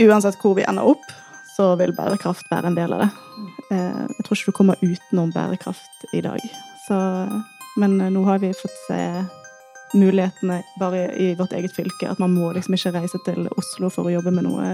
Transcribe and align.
uansett 0.00 0.38
hvor 0.42 0.54
vi 0.58 0.66
ender 0.68 0.86
opp, 0.86 1.04
så 1.56 1.72
vil 1.78 1.94
bærekraft 1.96 2.46
være 2.50 2.70
en 2.70 2.78
del 2.78 2.94
av 2.94 3.04
det. 3.04 3.10
Eh, 3.74 4.02
jeg 4.18 4.24
tror 4.26 4.38
ikke 4.38 4.52
du 4.52 4.58
kommer 4.58 4.84
utenom 4.84 5.32
bærekraft 5.34 6.06
i 6.14 6.22
dag. 6.22 6.42
Så, 6.86 6.98
men 7.76 7.98
nå 7.98 8.24
har 8.28 8.40
vi 8.42 8.52
fått 8.56 8.78
se 8.86 9.00
mulighetene 9.98 10.62
bare 10.78 11.08
i 11.16 11.34
vårt 11.34 11.52
eget 11.52 11.74
fylke. 11.76 12.10
At 12.10 12.18
man 12.22 12.34
må 12.34 12.52
liksom 12.52 12.76
ikke 12.76 12.94
reise 12.94 13.20
til 13.26 13.48
Oslo 13.56 13.90
for 13.90 14.08
å 14.08 14.14
jobbe 14.14 14.34
med 14.34 14.46
noe 14.48 14.68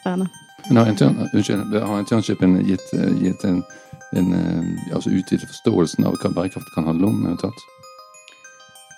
spennende. 0.00 0.28
Men 0.68 0.80
har, 0.80 0.92
intern, 0.92 1.18
unnskyld, 1.32 1.74
har 1.76 1.98
internshipen 2.00 2.56
gitt, 2.64 2.92
gitt 3.20 3.44
en, 3.44 3.60
en, 4.16 4.30
altså 4.92 5.12
utvidet 5.12 5.48
forståelsen 5.50 6.06
av 6.08 6.16
hva 6.20 6.32
bærekraft 6.32 6.72
kan 6.76 6.88
handle 6.88 7.10
om? 7.12 7.24
eventuelt? 7.26 7.66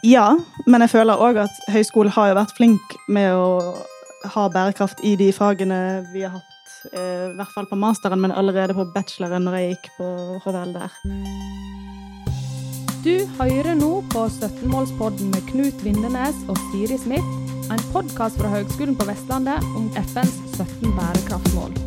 Ja, 0.07 0.37
men 0.67 0.85
jeg 0.85 0.93
føler 0.93 1.23
òg 1.23 1.41
at 1.43 1.63
høyskolen 1.73 2.15
har 2.15 2.31
jo 2.31 2.39
vært 2.39 2.55
flink 2.55 2.99
med 3.11 3.35
å 3.35 3.49
ha 4.35 4.49
bærekraft 4.53 5.03
i 5.05 5.15
de 5.19 5.31
fagene 5.35 5.79
vi 6.13 6.25
har 6.27 6.37
hatt. 6.39 6.53
I 6.93 7.35
hvert 7.39 7.53
fall 7.55 7.67
på 7.71 7.79
masteren, 7.79 8.21
men 8.23 8.35
allerede 8.35 8.77
på 8.77 8.87
bacheloren 8.95 9.47
når 9.47 9.59
jeg 9.59 9.73
gikk 9.75 9.89
på 9.97 10.11
HVL 10.45 10.77
der. 10.77 11.01
Du 13.07 13.15
hører 13.39 13.75
nå 13.79 13.91
på 14.11 14.27
17-målspodden 14.27 15.31
med 15.35 15.47
Knut 15.51 15.85
Vindenes 15.87 16.41
og 16.51 16.59
Siri 16.69 16.99
Smith, 16.99 17.35
en 17.71 17.85
podkast 17.95 18.39
fra 18.43 18.51
Høgskolen 18.55 18.99
på 18.99 19.07
Vestlandet 19.07 19.63
om 19.79 19.91
FNs 19.95 20.41
17 20.59 20.91
bærekraftmål. 20.99 21.86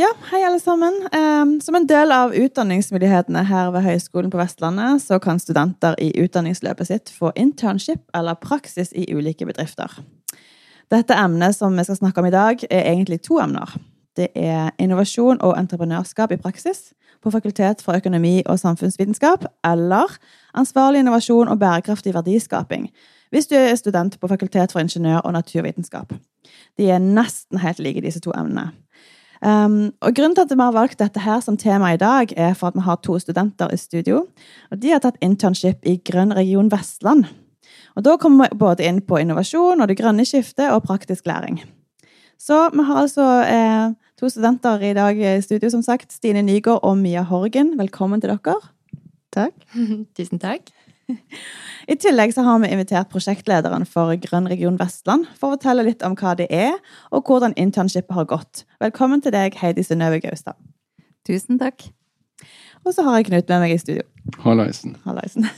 Ja, 0.00 0.08
hei 0.30 0.44
alle 0.46 0.60
sammen. 0.60 0.94
Som 1.60 1.74
en 1.76 1.84
del 1.84 2.12
av 2.14 2.32
utdanningsmulighetene 2.32 3.42
her 3.44 3.68
ved 3.74 3.82
Høgskolen 3.84 4.30
på 4.32 4.38
Vestlandet, 4.40 5.02
så 5.04 5.18
kan 5.20 5.36
studenter 5.42 5.98
i 6.00 6.06
utdanningsløpet 6.22 6.88
sitt 6.88 7.12
få 7.12 7.34
internship 7.36 8.06
eller 8.16 8.38
praksis 8.40 8.94
i 8.96 9.04
ulike 9.12 9.44
bedrifter. 9.44 9.92
Dette 10.88 11.18
emnet 11.20 11.58
som 11.58 11.76
vi 11.76 11.84
skal 11.84 12.00
snakke 12.00 12.22
om 12.22 12.30
i 12.30 12.32
dag, 12.32 12.64
er 12.70 12.88
egentlig 12.94 13.20
to 13.26 13.42
emner. 13.42 13.76
Det 14.16 14.30
er 14.32 14.72
innovasjon 14.80 15.42
og 15.44 15.58
entreprenørskap 15.60 16.32
i 16.32 16.40
praksis 16.40 16.94
på 17.20 17.34
Fakultet 17.34 17.84
for 17.84 18.00
økonomi 18.00 18.38
og 18.46 18.56
samfunnsvitenskap, 18.62 19.44
eller 19.68 20.16
ansvarlig 20.56 21.04
innovasjon 21.04 21.52
og 21.52 21.60
bærekraftig 21.60 22.14
verdiskaping, 22.16 22.88
hvis 23.30 23.52
du 23.52 23.58
er 23.58 23.76
student 23.76 24.16
på 24.16 24.32
Fakultet 24.32 24.72
for 24.72 24.80
ingeniør- 24.80 25.26
og 25.26 25.36
naturvitenskap. 25.36 26.14
De 26.78 26.88
er 26.88 27.04
nesten 27.04 27.60
helt 27.60 27.84
like, 27.84 28.00
disse 28.00 28.24
to 28.24 28.32
emnene. 28.32 28.70
Um, 29.40 29.92
og 30.04 30.12
Grunnen 30.14 30.34
til 30.36 30.44
at 30.44 30.52
vi 30.52 30.60
har 30.60 30.74
valgt 30.76 30.98
dette 31.00 31.20
her 31.24 31.40
som 31.40 31.56
tema 31.56 31.94
i 31.94 32.00
dag, 32.00 32.32
er 32.36 32.52
for 32.54 32.68
at 32.68 32.76
vi 32.76 32.84
har 32.84 33.00
to 33.00 33.18
studenter 33.18 33.72
i 33.72 33.78
studio. 33.80 34.26
og 34.70 34.82
De 34.82 34.90
har 34.92 35.00
tatt 35.00 35.20
internship 35.24 35.86
i 35.86 35.96
Grønn 36.04 36.34
region 36.36 36.70
Vestland. 36.72 37.24
Og 37.96 38.04
Da 38.04 38.16
kommer 38.16 38.48
vi 38.48 38.58
både 38.58 38.84
inn 38.84 39.00
på 39.00 39.18
innovasjon 39.20 39.80
og 39.80 39.88
det 39.88 39.98
grønne 39.98 40.24
skiftet 40.24 40.70
og 40.70 40.84
praktisk 40.84 41.26
læring. 41.26 41.62
Så 42.38 42.70
vi 42.72 42.84
har 42.84 43.02
altså 43.02 43.24
eh, 43.44 43.92
to 44.20 44.28
studenter 44.28 44.80
i 44.80 44.94
dag 44.94 45.16
i 45.16 45.40
studio, 45.40 45.70
som 45.70 45.82
sagt. 45.82 46.12
Stine 46.12 46.42
Nygaard 46.42 46.80
og 46.82 46.96
Mia 46.98 47.22
Horgen. 47.22 47.78
Velkommen 47.78 48.20
til 48.20 48.30
dere. 48.30 48.56
Takk. 49.32 49.52
Tusen 50.16 50.38
takk. 50.38 50.72
I 51.90 51.96
tillegg 51.98 52.34
så 52.34 52.44
har 52.46 52.60
vi 52.62 52.70
invitert 52.70 53.10
prosjektlederen 53.12 53.86
for 53.88 54.14
Grønn 54.22 54.48
region 54.50 54.78
Vestland 54.80 55.28
for 55.38 55.50
å 55.50 55.56
fortelle 55.56 55.86
litt 55.86 56.04
om 56.06 56.16
hva 56.18 56.34
det 56.38 56.46
er, 56.54 56.76
og 57.10 57.30
hvordan 57.30 57.56
internshipet 57.60 58.14
har 58.16 58.28
gått. 58.30 58.64
Velkommen 58.82 59.24
til 59.24 59.34
deg, 59.34 59.56
Heidi 59.60 59.84
Synnøve 59.86 60.20
Gaustad. 60.22 60.58
Tusen 61.26 61.58
takk. 61.60 61.88
Og 62.86 62.94
så 62.94 63.04
har 63.04 63.18
jeg 63.18 63.28
Knut 63.28 63.50
med 63.50 63.64
meg 63.64 63.74
i 63.74 63.80
studio. 63.80 64.06
Hallaisen. 64.44 64.96
Hallaisen. 65.04 65.48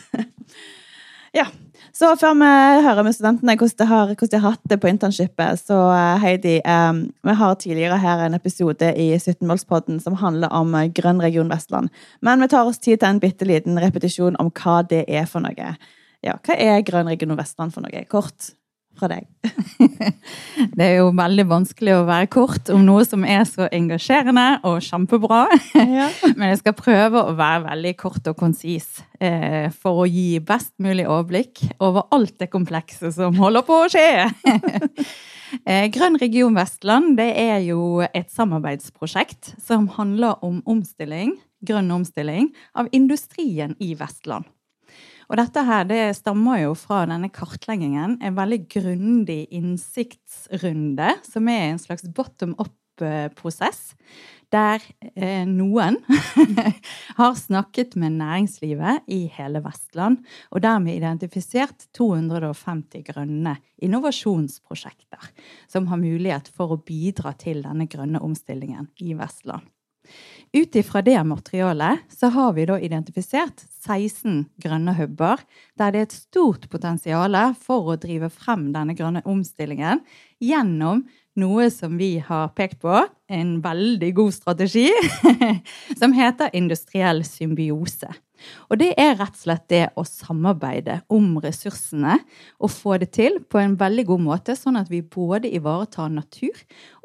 ja. 1.39 1.47
Så 1.93 2.09
før 2.17 2.33
vi 2.41 2.48
hører 2.87 3.05
med 3.05 3.12
studentene 3.12 3.55
hvordan 3.61 3.78
de 3.78 3.87
har, 3.91 4.12
har 4.16 4.44
hatt 4.47 4.71
det 4.71 4.78
på 4.81 4.89
internshipet, 4.89 5.61
så 5.61 5.77
Heidi 6.22 6.55
um, 6.65 7.03
Vi 7.21 7.34
har 7.37 7.59
tidligere 7.61 7.99
her 8.00 8.25
en 8.25 8.34
episode 8.34 8.89
i 8.97 9.11
17-målspodden 9.19 10.00
som 10.00 10.16
handler 10.16 10.49
om 10.56 10.72
Grønn 10.97 11.21
region 11.21 11.53
Vestland. 11.53 11.93
Men 12.25 12.41
vi 12.41 12.49
tar 12.49 12.65
oss 12.65 12.81
tid 12.81 13.03
til 13.03 13.11
en 13.11 13.21
bitte 13.21 13.44
liten 13.44 13.77
repetisjon 13.77 14.41
om 14.41 14.49
hva 14.56 14.81
det 14.89 15.05
er 15.05 15.28
for 15.28 15.44
noe. 15.44 15.75
Ja, 16.25 16.39
Hva 16.41 16.56
er 16.56 16.81
Grønn 16.87 17.12
region 17.12 17.37
Vestland 17.37 17.75
for 17.75 17.84
noe? 17.84 18.05
Kort 18.09 18.55
fra 18.98 19.08
deg. 19.10 19.26
det 20.76 20.84
er 20.86 20.94
jo 21.00 21.10
veldig 21.16 21.47
vanskelig 21.50 21.94
å 21.97 22.06
være 22.08 22.28
kort 22.32 22.70
om 22.72 22.84
noe 22.86 23.04
som 23.06 23.25
er 23.26 23.44
så 23.48 23.69
engasjerende 23.72 24.47
og 24.69 24.80
kjempebra. 24.84 25.44
Ja. 25.92 26.06
Men 26.38 26.53
jeg 26.53 26.60
skal 26.60 26.75
prøve 26.78 27.20
å 27.26 27.34
være 27.36 27.66
veldig 27.66 27.92
kort 28.00 28.28
og 28.30 28.36
konsis 28.38 29.03
eh, 29.20 29.66
for 29.82 30.04
å 30.04 30.06
gi 30.08 30.38
best 30.44 30.72
mulig 30.82 31.04
overblikk 31.04 31.60
over 31.82 32.06
alt 32.14 32.38
det 32.41 32.48
komplekse 32.53 33.10
som 33.12 33.36
holder 33.41 33.66
på 33.66 33.82
å 33.84 33.92
skje. 33.92 34.08
Eh, 35.69 35.91
Grønn 35.92 36.16
region 36.16 36.54
Vestland 36.56 37.19
det 37.19 37.28
er 37.36 37.59
jo 37.66 38.00
et 38.06 38.30
samarbeidsprosjekt 38.32 39.50
som 39.60 39.84
handler 39.98 40.41
om 40.41 40.62
omstilling, 40.64 41.34
grønn 41.60 41.92
omstilling 41.92 42.48
av 42.72 42.88
industrien 42.97 43.76
i 43.76 43.92
Vestland. 43.98 44.48
Og 45.32 45.38
dette 45.41 45.62
her, 45.65 45.87
det 45.88 46.03
stammer 46.19 46.60
jo 46.60 46.75
fra 46.76 47.06
denne 47.09 47.31
kartleggingen. 47.32 48.19
En 48.20 48.37
veldig 48.37 48.66
grundig 48.75 49.47
innsiktsrunde, 49.56 51.09
som 51.25 51.48
er 51.48 51.70
en 51.70 51.81
slags 51.81 52.04
bottom 52.12 52.53
up-prosess. 52.60 53.94
Der 54.53 54.84
eh, 55.16 55.48
noen 55.48 55.97
har 57.21 57.41
snakket 57.41 57.97
med 57.97 58.19
næringslivet 58.21 59.09
i 59.09 59.22
hele 59.32 59.65
Vestland, 59.65 60.21
og 60.53 60.66
dermed 60.66 60.98
identifisert 60.98 61.88
250 61.97 63.09
grønne 63.09 63.56
innovasjonsprosjekter 63.81 65.32
som 65.65 65.88
har 65.88 66.04
mulighet 66.04 66.53
for 66.53 66.76
å 66.76 66.82
bidra 66.84 67.32
til 67.41 67.65
denne 67.65 67.88
grønne 67.88 68.21
omstillingen 68.21 68.92
i 69.00 69.16
Vestland. 69.16 69.65
Ut 70.53 70.77
ifra 70.77 71.01
det 71.03 71.25
materialet 71.25 71.99
så 72.13 72.29
har 72.29 72.53
vi 72.53 72.67
da 72.69 72.75
identifisert 72.77 73.63
16 73.87 74.43
grønne 74.61 74.93
hubber, 74.99 75.41
der 75.81 75.95
det 75.95 76.03
er 76.03 76.09
et 76.11 76.17
stort 76.17 76.67
potensial 76.69 77.39
for 77.57 77.89
å 77.89 77.97
drive 77.97 78.29
frem 78.29 78.67
denne 78.75 78.93
grønne 78.99 79.23
omstillingen 79.25 80.03
gjennom 80.45 81.07
noe 81.41 81.69
som 81.72 81.97
vi 82.00 82.16
har 82.22 82.50
pekt 82.56 82.82
på, 82.84 83.03
en 83.32 83.54
veldig 83.65 84.10
god 84.16 84.34
strategi, 84.34 84.91
som 86.00 86.12
heter 86.16 86.53
industriell 86.56 87.25
symbiose. 87.25 88.10
Og 88.70 88.78
det 88.81 88.91
er 88.98 89.15
rett 89.20 89.37
og 89.37 89.42
slett 89.44 89.66
det 89.71 89.82
å 89.98 90.04
samarbeide 90.06 90.98
om 91.15 91.37
ressursene 91.42 92.16
og 92.59 92.72
få 92.75 92.97
det 92.98 93.12
til 93.15 93.38
på 93.47 93.60
en 93.60 93.76
veldig 93.78 94.06
god 94.09 94.25
måte, 94.25 94.56
sånn 94.59 94.81
at 94.81 94.91
vi 94.91 95.03
både 95.03 95.50
ivaretar 95.54 96.10
natur, 96.12 96.59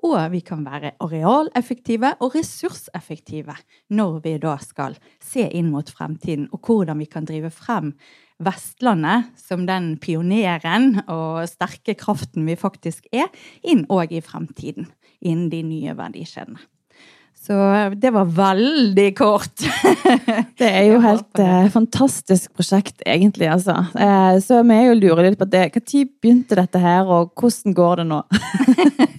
og 0.06 0.18
vi 0.34 0.42
kan 0.46 0.64
være 0.66 0.96
arealeffektive 1.04 2.16
og 2.24 2.38
ressurseffektive 2.38 3.56
når 3.94 4.20
vi 4.26 4.38
da 4.42 4.56
skal 4.62 4.98
se 5.24 5.46
inn 5.46 5.72
mot 5.74 5.90
fremtiden, 5.90 6.50
og 6.54 6.66
hvordan 6.66 7.06
vi 7.06 7.10
kan 7.12 7.28
drive 7.28 7.54
frem 7.54 7.94
Vestlandet 8.44 9.32
som 9.42 9.66
den 9.66 9.96
pioneren 10.02 11.00
og 11.10 11.48
sterke 11.50 11.96
kraften 11.98 12.46
vi 12.46 12.58
faktisk 12.60 13.08
er, 13.10 13.32
inn 13.66 13.86
òg 13.90 14.14
i 14.14 14.22
fremtiden, 14.22 14.92
innen 15.26 15.50
de 15.54 15.64
nye 15.66 15.96
verdikjedene. 15.98 16.62
Så 17.48 17.56
det 17.96 18.10
var 18.12 18.28
veldig 18.36 19.08
kort. 19.16 19.62
det 20.60 20.68
er 20.68 20.88
jo 20.90 20.98
helt 21.00 21.40
eh, 21.40 21.70
fantastisk 21.72 22.52
prosjekt, 22.58 23.00
egentlig. 23.06 23.48
altså. 23.48 23.78
Eh, 23.96 24.40
så 24.44 24.60
vi 24.68 24.76
er 24.76 24.90
jo 24.90 24.98
lurer 24.98 25.30
litt 25.30 25.40
på 25.40 25.48
det. 25.48 25.70
Når 25.78 26.10
begynte 26.20 26.58
dette 26.60 26.82
her, 26.82 27.08
og 27.08 27.32
hvordan 27.40 27.78
går 27.78 28.02
det 28.02 28.08
nå? 28.10 28.20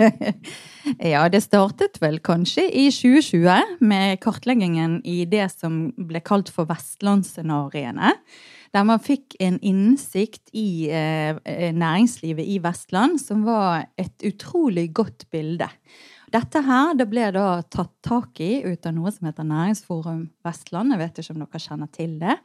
ja, 1.15 1.25
det 1.31 1.41
startet 1.45 1.99
vel 2.03 2.19
kanskje 2.25 2.67
i 2.69 2.89
2020 2.95 3.79
med 3.85 4.21
kartleggingen 4.25 5.01
i 5.07 5.23
det 5.29 5.49
som 5.55 5.89
ble 5.97 6.23
kalt 6.25 6.51
for 6.53 6.69
vestlandsscenarioene. 6.71 8.15
Der 8.77 8.85
man 8.85 9.01
fikk 9.01 9.39
en 9.41 9.57
innsikt 9.65 10.53
i 10.53 10.91
eh, 10.93 11.39
næringslivet 11.73 12.45
i 12.45 12.59
Vestland 12.61 13.17
som 13.23 13.47
var 13.49 13.89
et 13.97 14.29
utrolig 14.29 14.91
godt 14.97 15.25
bilde. 15.33 15.71
Dette 16.29 16.61
her 16.61 16.93
det 16.93 17.07
ble 17.09 17.31
da 17.33 17.63
tatt 17.73 17.95
tak 18.05 18.43
i 18.45 18.59
ut 18.61 18.85
av 18.85 18.93
noe 18.93 19.09
som 19.15 19.31
heter 19.31 19.47
Næringsforum 19.49 20.27
Vestland. 20.45 20.93
Jeg 20.93 21.01
vet 21.01 21.23
ikke 21.23 21.37
om 21.39 21.41
dere 21.47 21.63
kjenner 21.65 21.91
til 21.95 22.19
det. 22.21 22.37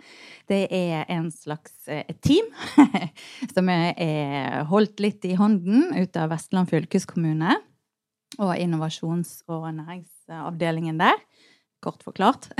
Det 0.47 0.61
er 0.71 1.03
en 1.11 1.27
slags 1.35 1.75
eh, 1.91 2.15
team 2.23 2.47
som 3.53 3.67
er 3.73 4.63
holdt 4.71 5.03
litt 5.03 5.27
i 5.27 5.35
hånden 5.35 5.91
ut 5.99 6.15
av 6.15 6.31
Vestland 6.31 6.71
fylkeskommune 6.71 7.59
og 8.39 8.55
innovasjons- 8.57 9.41
og 9.47 9.67
næringsavdelingen 9.75 10.99
der. 11.01 11.19
Kort 11.83 12.03
forklart. 12.03 12.49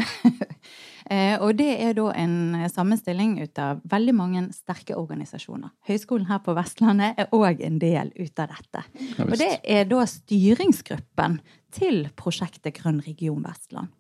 Eh, 1.12 1.36
og 1.44 1.58
det 1.60 1.74
er 1.84 1.92
da 1.98 2.06
en 2.16 2.54
sammenstilling 2.72 3.34
ut 3.44 3.60
av 3.60 3.82
veldig 3.92 4.14
mange 4.16 4.44
sterke 4.56 4.96
organisasjoner. 4.96 5.74
Høgskolen 5.84 6.30
her 6.30 6.40
på 6.46 6.54
Vestlandet 6.56 7.20
er 7.20 7.34
òg 7.36 7.60
en 7.68 7.76
del 7.82 8.14
ut 8.16 8.40
av 8.40 8.54
dette. 8.54 8.84
Ja, 9.18 9.26
og 9.26 9.36
det 9.42 9.50
er 9.68 9.84
da 9.92 10.06
styringsgruppen 10.08 11.42
til 11.76 12.06
prosjektet 12.16 12.80
Grønn 12.80 13.04
region 13.04 13.44
Vestland. 13.44 13.92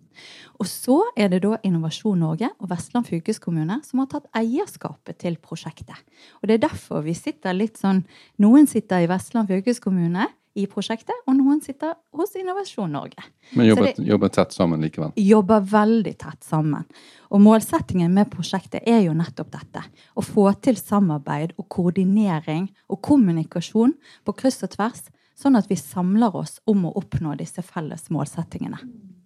Og 0.62 0.70
så 0.70 1.00
er 1.18 1.32
det 1.34 1.42
da 1.44 1.58
Innovasjon 1.66 2.22
Norge 2.24 2.50
og 2.60 2.70
Vestland 2.72 3.08
fylkeskommune 3.10 3.80
som 3.86 4.00
har 4.04 4.10
tatt 4.12 4.30
eierskapet 4.38 5.20
til 5.24 5.38
prosjektet. 5.42 5.98
Og 6.42 6.48
det 6.48 6.58
er 6.58 6.68
derfor 6.68 7.04
vi 7.06 7.16
sitter 7.18 7.58
litt 7.58 7.82
sånn 7.82 8.04
Noen 8.44 8.70
sitter 8.70 9.04
i 9.04 9.10
Vestland 9.12 9.52
fylkeskommune 9.52 10.30
i 10.56 10.66
prosjektet, 10.70 11.16
og 11.28 11.36
noen 11.38 11.62
sitter 11.66 11.96
hos 12.14 12.36
Innovasjon 12.38 12.92
Norge. 12.94 13.24
Men 13.56 13.66
jobber, 13.68 13.84
det- 13.96 14.06
jobber 14.06 14.30
tett 14.30 14.52
sammen 14.54 14.82
likevel. 14.82 15.12
Jobber 15.16 15.62
veldig 15.62 16.18
tett 16.18 16.44
sammen. 16.44 16.86
Og 17.32 17.42
målsettingen 17.42 18.14
med 18.14 18.30
prosjektet 18.30 18.84
er 18.86 19.02
jo 19.02 19.14
nettopp 19.14 19.50
dette. 19.52 19.84
Å 20.16 20.22
få 20.24 20.54
til 20.62 20.76
samarbeid 20.76 21.54
og 21.58 21.68
koordinering 21.70 22.70
og 22.90 23.02
kommunikasjon 23.02 23.94
på 24.26 24.36
kryss 24.36 24.64
og 24.64 24.70
tvers, 24.70 25.10
sånn 25.36 25.58
at 25.58 25.68
vi 25.68 25.76
samler 25.76 26.36
oss 26.36 26.60
om 26.68 26.86
å 26.86 26.94
oppnå 26.94 27.36
disse 27.38 27.64
felles 27.66 28.10
målsettingene. 28.10 28.78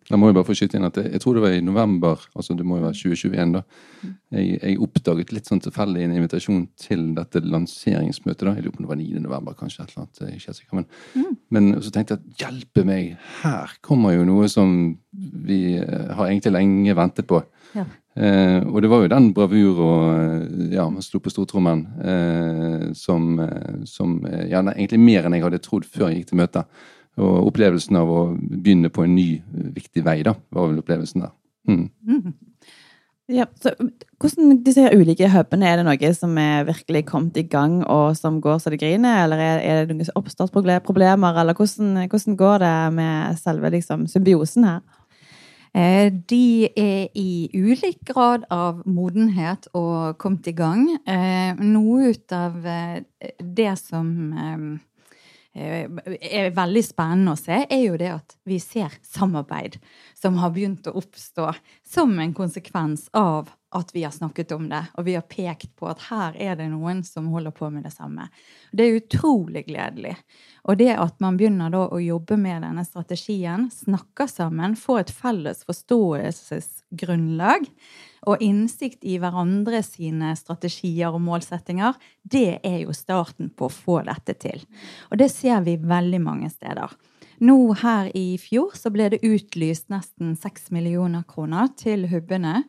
Da 0.08 0.16
må 0.16 0.30
jeg 0.30 0.38
bare 0.38 0.48
få 0.48 0.56
skyte 0.56 0.80
inn 0.80 0.88
at 0.88 0.98
jeg, 1.00 1.10
jeg 1.18 1.22
tror 1.24 1.36
det 1.36 1.44
var 1.44 1.56
i 1.58 1.64
november, 1.64 2.22
altså 2.38 2.56
det 2.56 2.64
må 2.68 2.78
jo 2.78 2.86
være 2.86 2.96
2021 2.96 3.56
da, 3.58 3.62
jeg, 4.32 4.54
jeg 4.56 4.80
oppdaget 4.86 5.34
litt 5.36 5.50
sånn 5.50 5.62
tilfeldig 5.66 6.06
en 6.06 6.16
invitasjon 6.16 6.64
til 6.80 7.04
dette 7.18 7.42
lanseringsmøtet 7.44 8.48
da. 8.48 8.54
Jeg 8.56 8.66
lurer 8.66 8.76
på 8.76 8.82
om 8.82 8.88
det 8.88 8.94
var 8.94 9.02
9. 9.02 9.22
november, 9.26 9.58
kanskje 9.60 9.84
et 9.84 9.92
eller 9.92 10.06
annet. 10.06 10.22
Jeg 10.22 10.30
er 10.30 10.40
ikke 10.40 10.56
sikker. 10.62 10.80
Men, 10.80 11.38
men 11.52 11.70
så 11.84 11.92
tenkte 11.92 12.16
jeg 12.16 12.24
at 12.24 12.44
hjelpe 12.46 12.88
meg, 12.88 13.14
her 13.42 13.78
kommer 13.84 14.16
jo 14.16 14.26
noe 14.28 14.48
som 14.52 14.74
vi 15.48 15.62
eh, 15.82 16.12
har 16.16 16.28
egentlig 16.30 16.56
lenge 16.56 16.96
ventet 16.98 17.28
på. 17.28 17.42
Ja. 17.76 17.88
Eh, 18.18 18.62
og 18.66 18.82
det 18.82 18.90
var 18.90 19.04
jo 19.04 19.12
den 19.12 19.32
bravur 19.36 19.82
og 19.86 20.06
eh, 20.16 20.70
ja, 20.74 20.88
man 20.90 21.06
slo 21.06 21.20
på 21.22 21.30
stortrommen 21.30 21.84
eh, 22.02 22.86
som, 22.98 23.34
eh, 23.44 23.82
som 23.86 24.22
ja, 24.26 24.64
egentlig 24.72 25.04
mer 25.04 25.28
enn 25.28 25.36
jeg 25.38 25.46
hadde 25.46 25.62
trodd 25.62 25.86
før 25.86 26.10
jeg 26.10 26.22
gikk 26.22 26.32
til 26.32 26.42
møtet. 26.42 26.80
Og 27.18 27.50
opplevelsen 27.50 27.98
av 27.98 28.10
å 28.14 28.20
begynne 28.38 28.92
på 28.94 29.06
en 29.06 29.16
ny, 29.18 29.30
eh, 29.40 29.72
viktig 29.74 30.04
vei, 30.06 30.20
da, 30.26 30.36
var 30.54 30.70
vel 30.70 30.84
opplevelsen 30.84 31.26
der. 31.26 31.34
Mm. 31.68 31.90
Mm. 32.08 32.36
Ja, 33.28 33.44
så 33.60 33.74
hvordan 34.22 34.62
disse 34.64 34.86
her 34.86 34.94
ulike 34.96 35.28
hubene, 35.34 35.68
er 35.68 35.82
det 35.82 35.84
noe 35.84 36.12
som 36.16 36.38
er 36.40 36.64
virkelig 36.70 37.02
kommet 37.10 37.36
i 37.42 37.44
gang, 37.44 37.82
og 37.84 38.16
som 38.16 38.38
går 38.42 38.62
så 38.64 38.72
det 38.72 38.80
griner, 38.80 39.26
eller 39.26 39.42
er, 39.44 39.60
er 39.60 39.82
det 39.82 39.98
noen 39.98 40.14
oppstartsproblemer, 40.16 41.42
eller 41.42 41.58
hvordan, 41.58 42.08
hvordan 42.08 42.38
går 42.40 42.64
det 42.64 42.78
med 42.96 43.42
selve 43.42 43.74
liksom, 43.76 44.08
symbiosen 44.08 44.70
her? 44.70 44.80
Eh, 45.76 46.08
De 46.30 46.70
er 46.72 47.10
i 47.20 47.50
ulik 47.54 48.00
grad 48.08 48.48
av 48.50 48.86
modenhet 48.88 49.68
og 49.74 50.16
kommet 50.22 50.48
i 50.48 50.56
gang. 50.56 50.88
Eh, 51.04 51.52
Noe 51.60 52.14
ut 52.14 52.32
av 52.32 52.62
det 52.64 53.74
som 53.82 54.80
er 55.58 56.52
veldig 56.56 56.84
spennende 56.86 57.34
å 57.34 57.40
se, 57.40 57.58
er 57.66 57.84
jo 57.84 57.98
det 58.00 58.12
at 58.14 58.36
vi 58.48 58.60
ser 58.62 58.94
samarbeid 59.06 59.78
som 60.18 60.38
har 60.42 60.52
begynt 60.56 60.88
å 60.90 60.98
oppstå 61.02 61.52
som 61.88 62.20
en 62.20 62.34
konsekvens 62.38 63.08
av 63.18 63.50
at 63.76 63.96
vi 63.96 64.04
har 64.04 64.12
snakket 64.16 64.52
om 64.56 64.70
det, 64.70 64.86
og 64.96 65.06
vi 65.06 65.16
har 65.18 65.26
pekt 65.28 65.76
på 65.76 65.88
at 65.92 66.02
her 66.08 66.36
er 66.40 66.56
det 66.60 66.70
noen 66.72 67.04
som 67.04 67.28
holder 67.34 67.52
på 67.56 67.70
med 67.74 67.84
det 67.84 67.92
samme. 67.92 68.30
Det 68.72 68.84
er 68.86 69.00
utrolig 69.02 69.66
gledelig. 69.68 70.16
Og 70.68 70.78
det 70.80 70.94
at 70.96 71.20
man 71.24 71.38
begynner 71.40 71.70
da 71.74 71.88
å 71.92 72.00
jobbe 72.00 72.38
med 72.40 72.62
denne 72.64 72.86
strategien, 72.88 73.70
snakker 73.74 74.28
sammen, 74.32 74.76
får 74.80 75.00
et 75.02 75.16
felles 75.20 75.66
forståelsesgrunnlag 75.68 77.62
og 78.28 78.44
innsikt 78.44 79.06
i 79.08 79.18
hverandre 79.22 79.80
sine 79.86 80.34
strategier 80.36 81.16
og 81.16 81.24
målsettinger, 81.24 81.96
det 82.24 82.60
er 82.68 82.82
jo 82.84 82.96
starten 82.96 83.50
på 83.56 83.70
å 83.70 83.74
få 83.74 84.02
dette 84.08 84.36
til. 84.42 84.66
Og 85.12 85.22
det 85.22 85.30
ser 85.32 85.64
vi 85.66 85.78
veldig 85.80 86.22
mange 86.24 86.52
steder. 86.52 86.92
Nå 87.40 87.58
her 87.84 88.10
i 88.18 88.38
fjor 88.42 88.74
så 88.76 88.90
ble 88.94 89.12
det 89.14 89.22
utlyst 89.26 89.92
nesten 89.94 90.34
6 90.36 90.72
millioner 90.74 91.24
kroner 91.30 91.70
til 91.78 92.08
hubbene, 92.12 92.64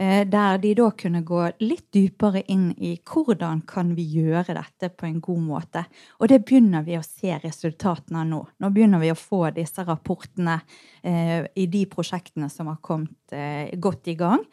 der 0.00 0.56
de 0.62 0.70
da 0.78 0.86
kunne 0.96 1.20
gå 1.28 1.42
litt 1.60 1.90
dypere 1.92 2.40
inn 2.48 2.70
i 2.80 2.94
hvordan 3.04 3.60
kan 3.68 3.90
vi 3.92 4.06
gjøre 4.14 4.54
dette 4.56 4.88
på 4.96 5.04
en 5.04 5.18
god 5.20 5.42
måte. 5.44 5.82
Og 6.16 6.30
det 6.32 6.38
begynner 6.48 6.86
vi 6.86 6.96
å 6.96 7.04
se 7.04 7.36
resultatene 7.42 8.22
av 8.22 8.30
nå. 8.30 8.38
Nå 8.64 8.70
begynner 8.72 9.02
vi 9.02 9.10
å 9.12 9.18
få 9.18 9.42
disse 9.52 9.84
rapportene 9.84 10.56
eh, 11.02 11.44
i 11.52 11.66
de 11.68 11.84
prosjektene 11.90 12.48
som 12.48 12.70
har 12.72 12.80
kommet 12.80 13.36
eh, 13.36 13.76
godt 13.76 14.08
i 14.08 14.16
gang. 14.16 14.46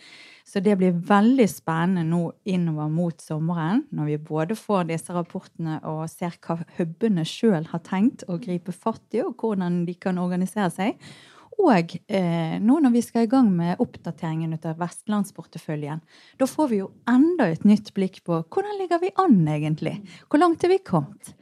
Så 0.47 0.61
det 0.63 0.77
blir 0.79 0.99
veldig 1.07 1.47
spennende 1.51 2.05
nå 2.07 2.21
innover 2.47 2.91
mot 2.91 3.19
sommeren, 3.19 3.81
når 3.91 4.11
vi 4.11 4.19
både 4.29 4.55
får 4.55 4.85
disse 4.91 5.15
rapportene 5.15 5.81
og 5.88 6.05
ser 6.11 6.38
hva 6.44 6.61
hubene 6.77 7.25
sjøl 7.27 7.67
har 7.73 7.83
tenkt 7.83 8.23
å 8.31 8.38
gripe 8.39 8.71
fatt 8.71 9.17
i, 9.17 9.25
og 9.25 9.35
hvordan 9.44 9.81
de 9.88 9.97
kan 9.99 10.19
organisere 10.21 10.69
seg. 10.71 11.09
Og 11.57 11.95
eh, 12.07 12.57
nå 12.62 12.80
når 12.83 12.94
vi 12.94 13.01
skal 13.06 13.25
i 13.25 13.31
gang 13.31 13.48
med 13.54 13.80
oppdateringen 13.81 14.54
av 14.57 14.77
Vestlandsporteføljen, 14.77 16.04
da 16.38 16.50
får 16.50 16.69
vi 16.69 16.83
jo 16.83 16.92
enda 17.09 17.50
et 17.50 17.65
nytt 17.68 17.94
blikk 17.98 18.21
på 18.27 18.44
hvordan 18.45 18.77
ligger 18.81 19.01
vi 19.01 19.15
an 19.24 19.42
egentlig? 19.50 19.98
Hvor 20.30 20.44
langt 20.44 20.63
er 20.63 20.75
vi 20.75 20.83
kommet? 20.86 21.33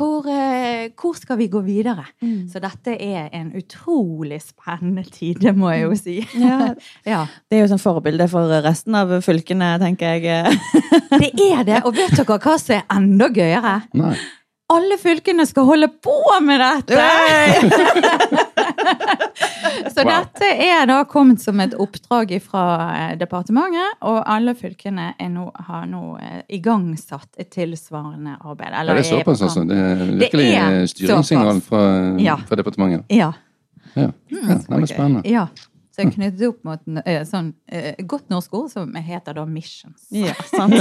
Hvor, 0.00 0.24
eh, 0.30 0.88
hvor 0.96 1.16
skal 1.18 1.36
vi 1.36 1.50
gå 1.50 1.60
videre? 1.66 2.06
Så 2.48 2.62
dette 2.62 2.94
er 2.94 3.28
en 3.36 3.50
utrolig 3.58 4.38
spennende 4.40 5.04
tid, 5.04 5.42
det 5.42 5.52
må 5.58 5.72
jeg 5.74 5.82
jo 5.82 5.96
si. 5.98 6.16
Ja, 6.40 6.72
ja. 7.12 7.24
det 7.50 7.58
er 7.58 7.64
jo 7.66 7.70
sånn 7.74 7.82
forbilde 7.82 8.30
for 8.30 8.54
resten 8.64 8.96
av 8.96 9.12
fylkene, 9.26 9.74
tenker 9.82 10.16
jeg. 10.16 10.58
Det 11.10 11.32
er 11.50 11.64
det. 11.66 11.82
Og 11.84 11.98
vet 11.98 12.14
dere 12.16 12.38
hva 12.38 12.56
som 12.62 12.78
er 12.78 12.86
enda 12.96 13.28
gøyere? 13.34 13.80
Nei. 13.98 14.14
Alle 14.70 14.96
fylkene 15.02 15.46
skal 15.48 15.64
holde 15.66 15.88
på 16.04 16.14
med 16.46 16.60
dette! 16.62 17.00
Så 19.94 20.02
Wow. 20.04 20.10
dette 20.12 20.46
er 20.64 20.86
da 20.88 21.00
kommet 21.08 21.40
som 21.42 21.58
et 21.62 21.74
oppdrag 21.78 22.30
fra 22.42 22.62
departementet, 23.18 23.96
og 24.06 24.20
alle 24.30 24.54
fylkene 24.58 25.10
nå, 25.30 25.44
har 25.66 25.84
nå 25.90 26.02
eh, 26.22 26.40
igangsatt 26.56 27.28
et 27.40 27.50
tilsvarende 27.54 28.36
arbeid. 28.40 28.72
Ja, 28.72 28.84
det 28.88 29.02
er 29.02 29.08
såpass, 29.10 29.42
altså. 29.46 29.64
Det 29.68 29.76
er 29.78 30.04
virkelig 30.22 30.46
er 30.54 30.78
eh, 30.80 30.86
styringssignal 30.90 31.60
fra, 31.66 31.82
Ja. 32.22 32.36
fra 32.48 32.58
departementet. 32.60 33.04
Ja. 33.12 33.32
Ja. 33.96 34.08
ja, 34.30 34.46
det 34.46 34.82
er 34.82 34.86
spennende. 34.86 35.22
ja. 35.28 35.46
Så 35.90 36.04
jeg 36.04 36.14
knyttet 36.14 36.44
opp 36.46 36.60
mot 36.64 36.82
en, 36.86 37.00
eh, 37.02 37.22
sånn 37.26 37.50
eh, 37.66 37.98
godt 38.06 38.30
norsk 38.30 38.54
ord 38.54 38.70
som 38.70 38.94
heter 38.94 39.34
da 39.34 39.44
missions. 39.46 40.06
Ja, 40.14 40.36
sant. 40.52 40.76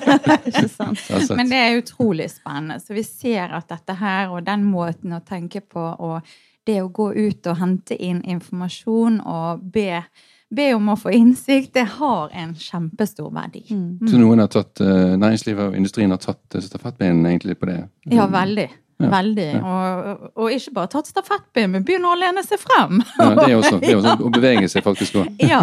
Ikke 0.48 0.68
sant. 0.70 1.02
Det. 1.08 1.36
Men 1.38 1.50
det 1.50 1.58
er 1.58 1.80
utrolig 1.80 2.30
spennende. 2.30 2.78
Så 2.82 2.94
vi 2.94 3.02
ser 3.06 3.54
at 3.58 3.68
dette 3.72 3.98
her, 3.98 4.30
og 4.30 4.46
den 4.46 4.64
måten 4.70 5.16
å 5.16 5.22
tenke 5.26 5.64
på, 5.66 5.82
og 5.98 6.22
det 6.66 6.78
å 6.82 6.92
gå 6.94 7.10
ut 7.14 7.50
og 7.50 7.58
hente 7.58 7.96
inn 7.98 8.20
informasjon 8.22 9.18
og 9.26 9.64
be, 9.74 10.04
be 10.52 10.68
om 10.76 10.92
å 10.92 10.96
få 11.00 11.10
innsikt, 11.16 11.72
det 11.74 11.88
har 11.96 12.30
en 12.38 12.54
kjempestor 12.54 13.32
verdi. 13.34 13.64
Så 13.66 14.20
noen 14.20 14.44
har 14.44 14.52
tatt, 14.52 14.78
eh, 14.80 15.16
næringslivet 15.18 15.72
og 15.72 15.76
industrien 15.76 16.14
har 16.14 16.22
tatt 16.22 16.62
stafettpinnen 16.62 17.26
egentlig 17.26 17.58
på 17.58 17.66
det? 17.66 17.80
Ja, 18.14 18.28
veldig. 18.30 18.68
Ja, 19.02 19.10
Veldig. 19.12 19.48
Og, 19.60 20.28
og 20.42 20.54
ikke 20.54 20.74
bare 20.76 20.90
tatt 20.92 21.10
stafettpinnen, 21.10 21.76
men 21.76 21.86
begynne 21.86 22.10
å 22.10 22.18
lene 22.18 22.44
seg 22.46 22.60
frem. 22.62 23.02
Ja, 23.18 23.28
det 23.38 23.48
er 23.48 23.56
også, 23.58 23.80
det 23.82 23.90
er 23.92 24.00
også 24.00 24.14
å 24.28 24.32
bevege 24.34 24.70
seg 24.72 24.86
faktisk 24.86 25.18
òg. 25.22 25.42
ja, 25.42 25.62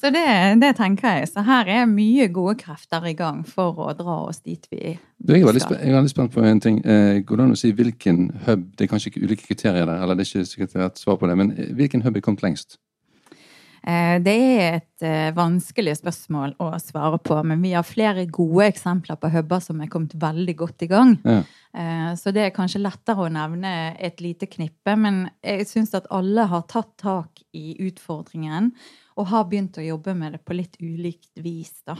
så 0.00 0.12
det, 0.14 0.24
det 0.62 0.72
tenker 0.78 1.20
jeg. 1.20 1.30
Så 1.32 1.44
her 1.46 1.70
er 1.78 1.86
mye 1.90 2.28
gode 2.32 2.56
krefter 2.60 3.06
i 3.10 3.14
gang 3.18 3.44
for 3.48 3.78
å 3.88 3.92
dra 3.98 4.18
oss 4.28 4.42
dit 4.42 4.64
vi, 4.72 4.96
Du, 5.18 5.34
jeg, 5.34 5.42
er 5.42 5.50
veldig 5.50 5.64
jeg 5.68 5.92
er 5.92 5.98
veldig 5.98 6.14
spent 6.14 6.34
på 6.34 6.44
en 6.46 6.64
ting. 6.64 6.82
Eh, 6.84 7.20
går 7.26 7.40
det 7.40 7.48
an 7.48 7.56
å 7.56 7.58
si 7.58 7.72
hvilken 7.74 8.28
hub 8.46 8.66
Det 8.78 8.86
er 8.86 8.90
kanskje 8.90 9.12
ikke 9.12 9.24
ulike 9.26 9.48
kriterier 9.48 9.86
der, 9.86 10.02
eller 10.02 10.18
det 10.18 10.26
er 10.26 10.32
ikke 10.32 10.50
sikkert 10.50 10.76
et 10.88 11.00
svar 11.00 11.18
på 11.20 11.30
det, 11.30 11.38
men 11.38 11.54
eh, 11.56 11.72
hvilken 11.78 12.04
hub 12.06 12.16
er 12.16 12.24
kommet 12.24 12.44
lengst? 12.46 12.78
Eh, 13.88 14.18
Det 14.20 14.34
er 14.36 14.74
et 14.78 15.06
eh, 15.06 15.30
vanskelig 15.36 15.94
spørsmål 16.02 16.56
å 16.60 16.72
svare 16.82 17.20
på, 17.24 17.38
men 17.46 17.62
vi 17.64 17.72
har 17.72 17.86
flere 17.86 18.26
gode 18.26 18.66
eksempler 18.68 19.16
på 19.20 19.30
huber 19.32 19.62
som 19.64 19.80
er 19.80 19.88
kommet 19.92 20.16
veldig 20.20 20.56
godt 20.58 20.84
i 20.84 20.90
gang. 20.90 21.16
Ja. 21.24 21.40
Eh, 21.72 22.10
Så 22.20 22.32
det 22.34 22.44
er 22.44 22.56
kanskje 22.56 22.82
lettere 22.84 23.24
å 23.24 23.32
nevne 23.32 23.94
et 23.98 24.20
lite 24.20 24.46
knippe, 24.50 24.96
men 24.96 25.30
jeg 25.42 25.68
syns 25.70 25.94
at 25.94 26.08
alle 26.10 26.44
har 26.50 26.66
tatt 26.68 26.96
tak 27.00 27.40
i 27.54 27.76
utfordringen 27.88 28.72
og 29.18 29.26
har 29.32 29.48
begynt 29.48 29.78
å 29.80 29.86
jobbe 29.86 30.14
med 30.14 30.36
det 30.36 30.44
på 30.44 30.54
litt 30.54 30.76
ulikt 30.80 31.40
vis, 31.42 31.80
da. 31.86 31.96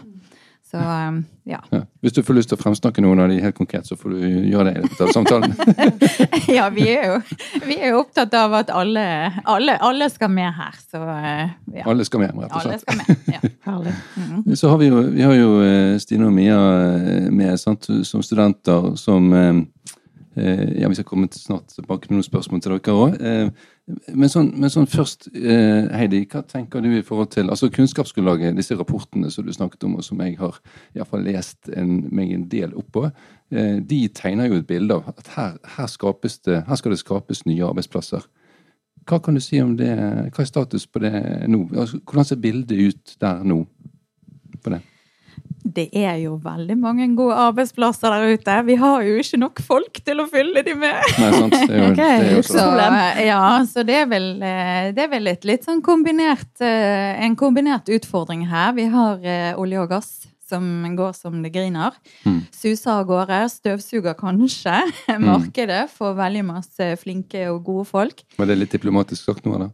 Så 0.70 0.78
um, 0.78 1.24
ja. 1.44 1.62
Ja. 1.70 1.80
Hvis 2.00 2.12
du 2.12 2.22
får 2.22 2.36
lyst 2.36 2.50
til 2.52 2.58
å 2.58 2.60
fremsnakke 2.60 3.02
noen 3.02 3.20
av 3.22 3.30
de 3.32 3.38
helt 3.40 3.56
konkret, 3.56 3.86
så 3.88 3.96
får 3.96 4.14
du 4.14 4.18
gjøre 4.50 4.68
det 4.68 4.74
i 4.76 4.82
løpet 4.84 5.00
av 5.06 5.12
samtalen. 5.16 5.54
Ja, 6.58 6.68
vi 6.72 6.86
er 6.92 7.10
jo, 7.10 7.16
vi 7.66 7.76
er 7.76 7.92
jo 7.92 8.02
opptatt 8.02 8.32
av 8.36 8.54
at 8.56 8.70
alle, 8.72 9.04
alle, 9.48 9.74
alle 9.84 10.08
skal 10.12 10.30
med 10.32 10.48
her, 10.56 10.76
så 10.90 11.00
eh, 11.12 11.50
ja. 11.76 11.84
Alle 11.88 12.06
skal 12.08 12.22
med, 12.22 12.36
rett 12.40 12.54
og 12.54 12.64
slett. 12.64 12.84
Alle 12.88 13.04
skal 13.04 13.18
med. 13.18 13.34
Ja. 13.34 13.40
Herlig. 13.68 14.56
Så 14.58 14.70
har 14.72 14.80
vi 14.80 14.88
jo, 14.88 15.02
vi 15.12 15.24
har 15.26 15.34
jo 15.36 15.50
eh, 15.64 15.96
Stine 16.02 16.28
og 16.28 16.36
Mia 16.36 16.58
eh, 16.58 17.28
med 17.34 17.60
sant, 17.60 17.88
som 18.08 18.24
studenter 18.24 18.92
som 19.00 19.28
eh, 19.36 19.60
Ja, 20.78 20.88
vi 20.88 20.96
skal 20.98 21.06
komme 21.08 21.28
til 21.30 21.40
snart 21.40 21.72
tilbake 21.74 22.08
med 22.08 22.18
noen 22.18 22.26
spørsmål 22.26 22.62
til 22.62 22.76
dere 22.76 22.94
òg. 22.94 23.18
Men, 23.88 24.28
sånn, 24.28 24.50
men 24.60 24.68
sånn 24.68 24.88
først, 24.90 25.30
eh, 25.32 25.86
Heidi, 25.96 26.20
hva 26.28 26.42
tenker 26.44 26.82
du 26.84 26.90
i 26.92 27.04
forhold 27.04 27.30
til 27.32 27.48
altså 27.48 27.70
kunnskapsgrunnlaget, 27.72 28.56
disse 28.58 28.76
rapportene 28.76 29.30
som 29.32 29.46
du 29.46 29.52
snakket 29.54 29.86
om, 29.88 29.94
og 29.96 30.04
som 30.04 30.20
jeg 30.20 30.36
har 30.36 30.58
i 30.92 30.98
hvert 30.98 31.08
fall 31.08 31.24
lest 31.24 31.70
en, 31.72 32.02
meg 32.12 32.34
en 32.34 32.44
del 32.52 32.74
oppå, 32.76 33.06
eh, 33.50 33.78
de 33.80 34.02
tegner 34.12 34.50
jo 34.50 34.60
et 34.60 34.68
bilde 34.68 34.98
av 34.98 35.08
at 35.14 35.32
her, 35.38 35.56
her, 35.78 35.88
det, 36.44 36.58
her 36.68 36.80
skal 36.80 36.92
det 36.92 37.00
skapes 37.00 37.46
nye 37.48 37.64
arbeidsplasser. 37.64 38.28
hva 39.08 39.22
kan 39.24 39.34
du 39.34 39.40
si 39.40 39.56
om 39.64 39.72
det? 39.76 39.94
Hva 40.36 40.44
er 40.44 40.50
status 40.50 40.84
på 40.86 41.00
det 41.00 41.14
nå? 41.48 41.62
Altså, 41.72 41.96
hvordan 42.04 42.28
ser 42.28 42.44
bildet 42.44 42.76
ut 42.76 43.16
der 43.20 43.40
nå? 43.42 43.62
på 44.62 44.70
det? 44.74 44.82
Det 45.62 45.88
er 45.96 46.16
jo 46.22 46.36
veldig 46.42 46.76
mange 46.80 47.08
gode 47.18 47.36
arbeidsplasser 47.48 48.14
der 48.14 48.38
ute. 48.38 48.54
Vi 48.68 48.76
har 48.80 49.02
jo 49.04 49.18
ikke 49.20 49.40
nok 49.42 49.62
folk 49.64 50.00
til 50.06 50.22
å 50.22 50.26
fylle 50.30 50.62
de 50.66 50.74
med. 50.78 51.02
Nei, 51.18 51.30
sant. 51.34 51.56
Det 51.58 51.66
er 51.66 51.82
jo, 51.82 51.90
det 51.98 52.06
er 52.06 52.30
jo 52.36 52.44
så, 52.46 52.66
ja, 53.26 53.42
så 53.68 53.84
det 53.86 53.98
er 54.04 54.08
vel, 54.10 54.30
eh, 54.44 54.88
det 54.96 55.04
er 55.04 55.12
vel 55.12 55.32
et 55.34 55.44
litt 55.48 55.66
sånn 55.68 55.82
kombinert, 55.84 56.50
eh, 56.64 57.18
en 57.26 57.36
kombinert 57.38 57.90
utfordring 57.92 58.46
her. 58.48 58.72
Vi 58.78 58.88
har 58.92 59.22
eh, 59.26 59.52
olje 59.58 59.82
og 59.82 59.92
gass 59.92 60.12
som 60.48 60.64
går 60.96 61.14
som 61.16 61.38
det 61.44 61.52
griner. 61.54 61.96
Mm. 62.24 62.40
Suser 62.54 62.92
av 62.94 63.06
gårde, 63.08 63.40
støvsuger 63.52 64.16
kanskje 64.18 64.76
mm. 65.08 65.26
markedet 65.26 65.84
for 65.92 66.16
veldig 66.18 66.44
masse 66.48 66.90
flinke 67.02 67.44
og 67.52 67.62
gode 67.66 67.86
folk. 67.88 68.24
Var 68.38 68.50
det 68.50 68.58
litt 68.58 68.74
diplomatisk 68.74 69.28
sagt 69.28 69.48
nå, 69.48 69.58
da? 69.60 69.70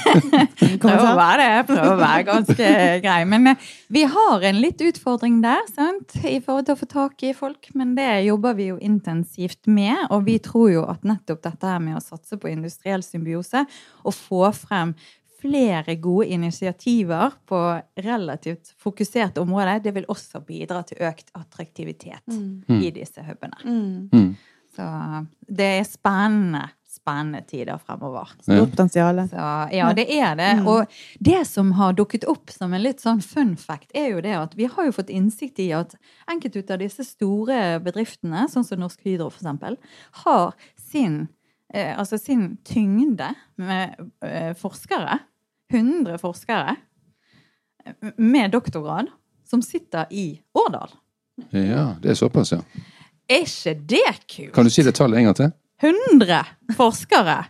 prøv 0.82 1.04
å 1.04 1.14
være 1.18 1.40
det. 1.44 1.62
Prøv 1.70 1.92
å 1.92 1.98
være 2.00 2.26
ganske 2.28 2.70
grei. 3.04 3.20
Men 3.30 3.52
eh, 3.52 3.68
vi 3.92 4.04
har 4.10 4.46
en 4.50 4.60
litt 4.62 4.82
utfordring 4.84 5.40
der, 5.44 5.62
sant? 5.70 6.18
i 6.20 6.38
forhold 6.42 6.68
til 6.68 6.76
å 6.76 6.80
få 6.80 6.90
tak 6.90 7.26
i 7.26 7.34
folk. 7.36 7.70
Men 7.78 7.94
det 7.98 8.08
jobber 8.26 8.58
vi 8.58 8.70
jo 8.70 8.80
intensivt 8.82 9.70
med, 9.70 10.06
og 10.10 10.26
vi 10.28 10.38
tror 10.42 10.70
jo 10.74 10.84
at 10.90 11.06
nettopp 11.06 11.44
dette 11.46 11.70
her 11.70 11.80
med 11.82 11.98
å 11.98 12.04
satse 12.04 12.38
på 12.40 12.50
industriell 12.50 13.04
symbiose 13.06 13.64
og 14.04 14.16
få 14.16 14.50
frem 14.56 14.94
flere 15.40 15.96
gode 15.96 16.28
initiativer 16.34 17.34
på 17.48 17.60
relativt 18.04 18.74
fokuserte 18.80 19.40
områder, 19.40 19.80
det 19.84 19.94
vil 19.96 20.08
også 20.08 20.42
bidra 20.46 20.82
til 20.86 21.02
økt 21.08 21.32
attraktivitet 21.38 22.26
mm. 22.28 22.68
i 22.68 22.88
mm. 22.88 22.94
disse 22.94 23.24
hubene. 23.26 23.64
Mm. 23.64 24.08
mm. 24.12 24.30
Så 24.76 24.86
det 25.50 25.66
er 25.80 25.84
spennende, 25.84 26.62
spennende 26.86 27.40
tider 27.48 27.78
fremover. 27.82 28.30
Stort 28.38 28.70
potensial. 28.70 29.18
Ja, 29.32 29.88
det 29.96 30.06
er 30.14 30.36
det. 30.38 30.50
Mm. 30.60 30.68
Og 30.70 31.00
det 31.18 31.40
som 31.48 31.72
har 31.78 31.96
dukket 31.98 32.24
opp 32.30 32.52
som 32.54 32.74
en 32.74 32.84
litt 32.84 33.02
sånn 33.02 33.22
fun 33.24 33.56
fact, 33.58 33.90
er 33.98 34.12
jo 34.12 34.22
det 34.24 34.36
at 34.38 34.54
vi 34.58 34.68
har 34.70 34.86
jo 34.86 34.94
fått 34.94 35.10
innsikt 35.10 35.58
i 35.62 35.72
at 35.76 35.96
enkelte 36.30 36.76
av 36.76 36.84
disse 36.84 37.04
store 37.08 37.80
bedriftene, 37.82 38.46
sånn 38.52 38.66
som 38.66 38.80
Norsk 38.82 39.02
Hydro 39.08 39.30
for 39.32 39.42
eksempel, 39.42 39.80
har 40.22 40.54
sin 40.78 41.24
eh, 41.74 41.98
altså 41.98 42.18
sin 42.18 42.56
tyngde 42.66 43.32
med 43.60 43.98
eh, 44.24 44.54
forskere 44.58 45.18
100 45.70 46.18
forskere 46.18 46.76
med 48.16 48.50
doktorgrad 48.50 49.08
som 49.50 49.62
sitter 49.62 50.06
i 50.10 50.40
Årdal. 50.54 50.90
Ja, 51.50 51.94
det 52.02 52.10
er 52.12 52.18
såpass, 52.18 52.52
ja. 52.52 52.60
Er 53.30 53.46
ikke 53.46 53.74
det 53.88 54.04
kult? 54.26 54.52
Kan 54.54 54.66
du 54.66 54.70
si 54.70 54.82
det 54.82 54.94
tallet 54.98 55.18
en 55.20 55.30
gang 55.30 55.36
til? 55.38 55.52
100 55.80 56.44
forskere 56.76 57.44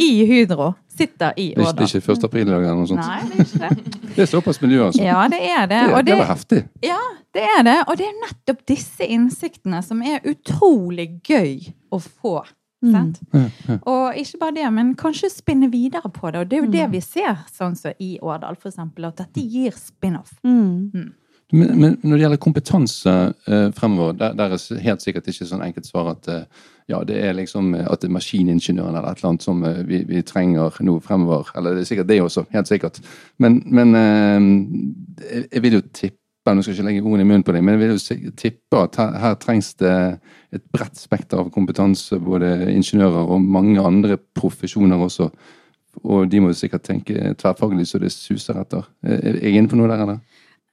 i 0.00 0.10
Hydro 0.28 0.72
sitter 0.98 1.32
i 1.36 1.48
Årdal. 1.56 1.74
Det 1.74 1.88
er 1.88 1.98
ikke 1.98 2.12
1. 2.14 2.24
april 2.28 2.46
eller 2.46 2.76
noe 2.78 2.86
sånt? 2.86 3.02
Nei, 3.02 3.24
det 3.32 3.40
er 3.40 3.48
ikke 3.48 3.62
det. 3.64 4.02
Det 4.16 4.22
er 4.24 4.28
såpass 4.30 4.62
miljø, 4.62 4.78
altså? 4.86 5.02
Ja, 5.04 5.26
det 5.28 5.42
er 5.44 5.66
det. 5.68 5.80
Det, 5.82 5.96
det, 5.96 6.04
det 6.06 6.14
var 6.16 6.28
heftig. 6.30 6.60
Ja, 6.80 7.00
det 7.36 7.42
er 7.44 7.64
det. 7.66 7.74
Og 7.84 7.98
det 8.00 8.06
er 8.06 8.14
nettopp 8.22 8.62
disse 8.70 9.04
innsiktene 9.12 9.82
som 9.84 10.00
er 10.00 10.24
utrolig 10.24 11.18
gøy 11.26 11.66
å 11.92 11.98
få 12.00 12.38
Mm. 12.84 13.80
Og 13.88 14.18
ikke 14.20 14.40
bare 14.40 14.54
det, 14.58 14.66
men 14.72 14.94
kanskje 14.98 15.30
spinne 15.32 15.70
videre 15.72 16.10
på 16.12 16.30
det. 16.30 16.40
Og 16.40 16.50
det 16.50 16.58
er 16.58 16.64
jo 16.64 16.72
det 16.72 16.86
mm. 16.86 16.92
vi 16.92 17.02
ser, 17.04 17.38
sånn 17.52 17.76
som 17.78 17.96
i 18.02 18.16
Årdal, 18.22 18.58
eksempel, 18.60 19.08
at 19.08 19.22
dette 19.22 19.44
gir 19.44 19.76
spin-off. 19.76 20.34
Mm. 20.44 20.90
mm. 20.94 21.14
Men, 21.54 21.68
men, 21.78 21.92
når 22.02 22.16
det 22.16 22.22
gjelder 22.24 22.38
kompetanse 22.42 23.12
eh, 23.46 23.68
fremover, 23.70 24.16
der, 24.18 24.32
der, 24.34 24.56
er 24.56 24.80
helt 24.82 25.04
sikkert 25.04 25.28
ikke 25.30 25.46
sånn 25.46 25.62
enkelt 25.62 25.86
svar 25.86 26.08
at 26.16 26.26
eh, 26.26 26.64
ja, 26.90 26.98
det 27.06 27.20
er 27.22 27.36
liksom 27.38 27.68
eh, 27.78 27.86
at 27.86 28.02
det 28.02 28.08
er 28.10 28.16
maskiningeniøren 28.16 28.96
eller 28.96 29.06
et 29.06 29.20
eller 29.20 29.30
annet 29.30 29.46
som 29.46 29.62
eh, 29.62 29.78
vi, 29.86 30.00
vi, 30.08 30.24
trenger 30.26 30.74
nå 30.82 30.96
fremover. 31.06 31.52
Eller 31.54 31.76
det 31.76 31.84
er 31.84 31.90
sikkert 31.92 32.10
det 32.10 32.18
også, 32.24 32.48
helt 32.50 32.70
sikkert. 32.70 32.98
Men, 33.38 33.60
men 33.70 33.94
eh, 34.00 35.44
jeg 35.52 35.62
vil 35.62 35.78
jo 35.78 35.84
tippe 35.92 36.25
nå 36.54 36.62
skal 36.62 36.72
jeg 36.72 36.78
ikke 36.78 36.88
legge 36.90 37.02
ordene 37.02 37.24
i 37.24 37.28
munnen 37.30 37.44
på 37.46 37.54
deg, 37.54 37.64
men 37.64 37.74
jeg 37.74 37.82
vil 37.82 37.94
jo 37.96 38.32
tippe 38.38 38.80
at 38.80 38.98
her, 39.00 39.12
her, 39.22 39.36
trengs 39.42 39.72
det 39.80 39.92
et 40.54 40.64
bredt 40.72 40.98
spekter 41.00 41.42
av 41.42 41.50
kompetanse, 41.54 42.18
både 42.22 42.70
ingeniører 42.74 43.32
og 43.34 43.42
mange 43.42 43.82
andre 43.82 44.18
profesjoner 44.38 45.00
også. 45.08 45.30
Og 46.04 46.28
de 46.30 46.42
må 46.42 46.52
jo 46.52 46.58
sikkert 46.58 46.84
tenke 46.86 47.32
tverrfaglig 47.40 47.88
så 47.88 47.98
det 48.02 48.12
suser 48.12 48.60
etter. 48.60 48.84
Er 49.02 49.40
jeg 49.40 49.56
inne 49.56 49.72
på 49.72 49.78
noe 49.80 49.88
der, 49.90 50.04
eller? 50.04 50.20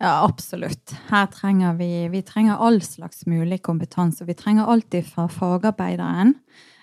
Ja, 0.04 0.18
absolutt. 0.26 0.94
Her 1.08 1.30
trenger 1.32 1.78
vi, 1.80 1.90
vi 2.12 2.22
trenger 2.28 2.60
all 2.60 2.82
slags 2.84 3.24
mulig 3.30 3.62
kompetanse. 3.64 4.28
Vi 4.28 4.36
trenger 4.36 4.68
alltid 4.68 5.08
fra 5.08 5.30
fagarbeideren 5.32 6.36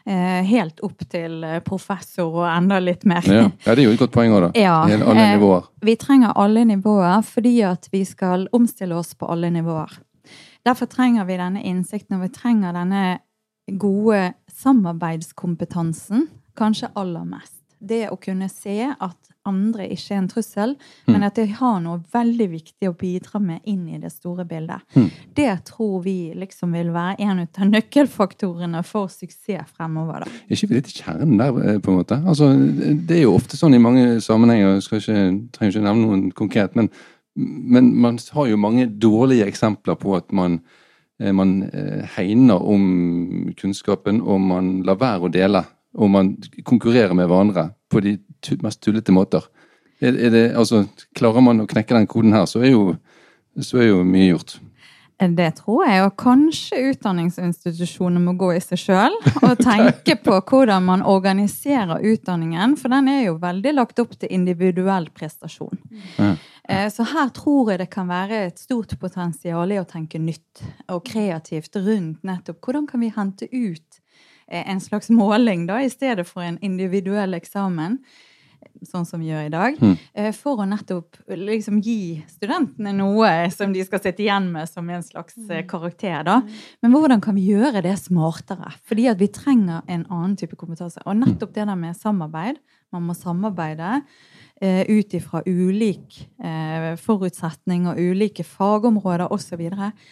helt 0.07 0.81
opp 0.87 1.05
til 1.11 1.45
eh, 1.45 1.61
professor 1.65 2.33
og 2.43 2.47
enda 2.49 2.81
litt 2.83 3.05
mer. 3.09 3.27
Ja, 3.27 3.49
ja 3.67 3.75
det 3.77 3.85
er 3.85 3.89
jo 3.91 3.95
et 3.97 4.01
godt 4.01 4.15
poeng 4.15 4.33
òg, 4.35 4.49
da. 4.49 4.51
Ja, 4.59 4.77
alle 4.89 5.15
eh, 5.27 5.35
nivåer. 5.37 5.69
Vi 5.85 5.97
trenger 6.01 6.37
alle 6.41 6.65
nivåer 6.69 7.21
fordi 7.27 7.57
at 7.69 7.91
vi 7.93 8.05
skal 8.09 8.49
omstille 8.57 8.97
oss 8.97 9.15
på 9.15 9.29
alle 9.31 9.53
nivåer. 9.53 9.99
Derfor 10.67 10.91
trenger 10.93 11.25
vi 11.29 11.39
denne 11.41 11.63
innsikten, 11.65 12.19
og 12.19 12.27
vi 12.27 12.35
trenger 12.35 12.75
denne 12.77 13.21
gode 13.81 14.33
samarbeidskompetansen 14.61 16.29
kanskje 16.59 16.91
aller 16.99 17.25
mest. 17.25 17.60
Det 17.81 18.07
å 18.13 18.19
kunne 18.21 18.49
se 18.53 18.93
at 18.93 19.31
andre 19.49 19.87
ikke 19.89 20.15
er 20.15 20.21
en 20.21 20.29
trussel, 20.29 20.73
mm. 20.77 21.13
men 21.15 21.25
at 21.25 21.39
de 21.39 21.47
har 21.57 21.79
noe 21.83 22.01
veldig 22.13 22.49
viktig 22.53 22.91
å 22.91 22.97
bidra 22.99 23.41
med 23.41 23.65
inn 23.71 23.87
i 23.89 24.01
det 24.03 24.11
store 24.13 24.45
bildet. 24.49 24.85
Mm. 24.93 25.07
Det 25.37 25.53
tror 25.71 26.03
vi 26.05 26.17
liksom 26.37 26.77
vil 26.77 26.93
være 26.93 27.17
en 27.25 27.45
av 27.47 27.71
nøkkelfaktorene 27.71 28.83
for 28.87 29.13
suksess 29.13 29.73
fremover. 29.77 30.27
Da. 30.27 30.35
Er 30.45 30.59
ikke 30.59 30.71
vi 30.71 30.79
litt 30.81 30.93
i 30.93 30.99
kjernen 30.99 31.41
der, 31.41 31.57
eh, 31.65 31.81
på 31.81 31.93
en 31.93 32.03
måte? 32.03 32.21
Altså, 32.21 32.51
det 32.53 33.17
er 33.17 33.25
jo 33.25 33.39
ofte 33.39 33.57
sånn 33.57 33.75
i 33.75 33.83
mange 33.83 34.21
sammenhenger, 34.25 34.77
jeg 34.77 34.87
skal 34.87 35.01
ikke, 35.01 35.25
trenger 35.57 35.75
ikke 35.75 35.87
nevne 35.89 36.05
noen 36.05 36.29
konkret, 36.37 36.77
men, 36.77 36.93
men 37.35 37.91
man 37.97 38.21
har 38.37 38.53
jo 38.53 38.61
mange 38.61 38.91
dårlige 39.01 39.49
eksempler 39.49 39.97
på 40.01 40.19
at 40.21 40.29
man 40.37 40.61
eh, 41.19 41.33
man 41.33 41.63
eh, 41.73 42.05
hegner 42.19 42.61
om 42.61 43.55
kunnskapen, 43.57 44.21
og 44.21 44.41
man 44.53 44.81
lar 44.85 45.01
være 45.01 45.31
å 45.31 45.33
dele. 45.33 45.65
Og 45.99 46.11
man 46.11 46.35
konkurrerer 46.65 47.15
med 47.19 47.27
hverandre 47.31 47.71
på 47.91 48.03
de 48.05 48.17
mest 48.63 48.83
tullete 48.85 49.15
måter. 49.15 49.47
Er, 50.01 50.15
er 50.15 50.33
det, 50.33 50.45
altså, 50.57 50.85
klarer 51.17 51.45
man 51.45 51.63
å 51.63 51.69
knekke 51.69 51.97
den 51.97 52.09
koden 52.09 52.35
her, 52.37 52.47
så 52.49 52.63
er 52.65 52.73
jo, 52.73 52.85
så 53.61 53.83
er 53.83 53.91
jo 53.91 54.05
mye 54.07 54.31
gjort. 54.31 54.61
Det 55.21 55.51
tror 55.59 55.83
jeg, 55.85 56.01
og 56.07 56.15
kanskje 56.17 56.79
utdanningsinstitusjonene 56.95 58.23
må 58.25 58.33
gå 58.41 58.55
i 58.57 58.61
seg 58.65 58.81
sjøl 58.81 59.17
og 59.43 59.59
tenke 59.61 60.15
på 60.17 60.39
hvordan 60.39 60.87
man 60.87 61.05
organiserer 61.05 62.01
utdanningen, 62.01 62.79
for 62.81 62.93
den 62.95 63.11
er 63.13 63.27
jo 63.27 63.35
veldig 63.43 63.75
lagt 63.77 64.01
opp 64.01 64.15
til 64.17 64.33
individuell 64.33 65.11
prestasjon. 65.13 65.77
Ja. 66.17 66.31
Eh, 66.65 66.89
så 66.89 67.05
her 67.13 67.29
tror 67.37 67.75
jeg 67.75 67.83
det 67.83 67.91
kan 67.93 68.09
være 68.09 68.47
et 68.47 68.63
stort 68.65 68.97
potensial 69.01 69.73
i 69.75 69.81
å 69.81 69.85
tenke 69.89 70.23
nytt 70.23 70.65
og 70.89 71.05
kreativt 71.05 71.77
rundt 71.77 72.25
nettopp 72.25 72.65
hvordan 72.65 72.89
kan 72.89 73.05
vi 73.05 73.13
hente 73.13 73.51
ut 73.53 74.00
en 74.51 74.83
slags 74.83 75.11
måling 75.21 75.67
da, 75.71 75.81
i 75.83 75.93
stedet 75.93 76.27
for 76.29 76.45
en 76.47 76.59
individuell 76.65 77.39
eksamen 77.39 78.01
sånn 78.87 79.07
som 79.07 79.21
vi 79.21 79.29
gjør 79.31 79.47
i 79.47 79.53
dag, 79.53 79.77
mm. 79.81 79.95
for 80.37 80.63
å 80.63 80.67
nettopp 80.69 81.19
liksom 81.29 81.81
gi 81.85 82.21
studentene 82.31 82.93
noe 82.97 83.31
som 83.53 83.75
de 83.75 83.83
skal 83.85 84.03
sitte 84.03 84.25
igjen 84.25 84.49
med 84.53 84.69
som 84.71 84.89
en 84.91 85.05
slags 85.05 85.37
eh, 85.43 85.63
mm. 85.63 85.69
karakter. 85.71 86.23
da. 86.27 86.41
Men 86.83 86.95
hvordan 86.95 87.23
kan 87.25 87.37
vi 87.37 87.49
gjøre 87.51 87.83
det 87.85 87.97
smartere? 88.01 88.73
Fordi 88.89 89.09
at 89.13 89.21
vi 89.21 89.31
trenger 89.33 89.85
en 89.87 90.07
annen 90.09 90.37
type 90.41 90.59
kompetanse. 90.61 91.03
Og 91.05 91.19
nettopp 91.21 91.55
det 91.57 91.67
der 91.67 91.81
med 91.81 91.99
samarbeid. 91.99 92.61
Man 92.91 93.05
må 93.07 93.15
samarbeide 93.15 94.01
uh, 94.01 94.83
ut 94.89 95.13
ifra 95.15 95.45
ulik 95.47 96.23
uh, 96.43 96.97
forutsetning 96.99 97.87
og 97.91 98.01
ulike 98.01 98.47
fagområder 98.47 99.31
osv. 99.31 99.63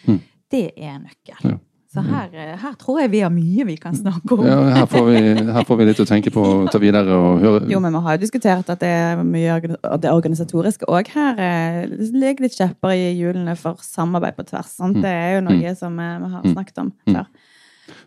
Mm. 0.07 0.21
Det 0.49 0.69
er 0.77 1.01
nøkkel. 1.01 1.41
Ja. 1.43 1.57
Så 1.89 2.03
her, 2.05 2.27
eh, 2.37 2.53
her, 2.61 2.73
tror 2.77 2.99
jeg 3.01 3.09
vi 3.09 3.23
har 3.25 3.31
mye 3.33 3.63
vi 3.65 3.75
kan 3.81 3.95
snakke 3.97 4.35
om. 4.35 4.43
Ja, 4.45 4.57
her 4.75 4.85
får, 4.85 5.07
vi, 5.07 5.21
her 5.55 5.63
får 5.65 5.77
vi 5.79 5.85
litt 5.87 6.01
å 6.03 6.05
tenke 6.05 6.29
på 6.33 6.43
og 6.45 6.67
ta 6.69 6.77
videre 6.81 7.15
og 7.17 7.39
høre. 7.41 7.61
Jo, 7.71 7.79
men 7.81 7.95
vi 7.97 8.01
har 8.05 8.17
jo 8.17 8.21
diskutert 8.21 8.69
at 8.69 8.83
det 8.83 8.91
er 8.93 9.23
mye 9.25 9.55
av 9.57 9.95
det 10.03 10.11
organisatoriske 10.13 10.85
òg 10.85 11.09
her. 11.15 11.41
Eh, 11.41 11.95
ligger 12.13 12.45
litt 12.45 12.57
kjepper 12.59 12.93
i 12.93 13.07
hjulene 13.17 13.55
for 13.57 13.81
samarbeid 13.81 14.37
på 14.37 14.45
tvers. 14.51 14.75
Sant? 14.75 14.99
Mm. 14.99 15.05
Det 15.07 15.13
er 15.13 15.33
jo 15.33 15.45
noe 15.47 15.57
mm. 15.63 15.79
som 15.79 15.97
eh, 15.97 16.19
vi 16.21 16.29
har 16.35 16.43
mm. 16.45 16.51
snakket 16.53 16.83
om 16.83 16.91
før. 17.09 17.31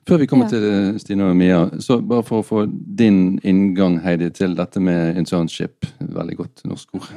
Før 0.07 0.23
vi 0.23 0.29
kommer 0.31 0.47
ja. 0.47 0.61
til 0.63 1.01
Stine 1.03 1.27
og 1.33 1.35
Mia, 1.39 1.59
så 1.83 1.99
bare 2.07 2.23
for 2.27 2.43
å 2.43 2.47
få 2.47 2.63
din 2.71 3.41
inngang, 3.43 3.99
Heidi, 4.05 4.31
til 4.35 4.55
dette 4.59 4.79
med 4.83 5.19
internship. 5.19 5.91
Veldig 5.99 6.39
godt 6.39 6.63
norsk 6.71 7.01
ord. 7.01 7.11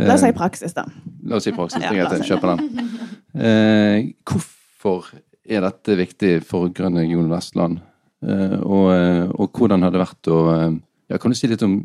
la 0.00 0.16
oss 0.16 0.24
si 0.24 0.32
praksis, 0.36 0.72
da. 0.76 0.88
La 1.28 1.36
oss 1.36 1.44
si 1.44 1.52
praksis. 1.52 1.84
Ja, 1.84 1.92
jeg 1.92 2.24
kjøper 2.32 2.56
den. 2.56 2.90
Eh, 3.34 4.10
hvorfor 4.24 5.12
er 5.44 5.64
dette 5.64 5.96
viktig 5.98 6.38
for 6.46 6.72
Grønn 6.74 6.98
region 7.00 7.28
Vestland? 7.32 7.82
Eh, 8.24 8.58
og, 8.62 8.88
eh, 8.94 9.28
og, 9.28 9.50
hvordan 9.52 9.84
har 9.84 9.92
det 9.92 10.00
vært 10.00 10.32
å 10.32 10.40
eh, 10.54 10.72
ja, 11.12 11.18
Kan 11.20 11.34
du 11.34 11.36
si 11.36 11.50
litt 11.50 11.62
om 11.66 11.76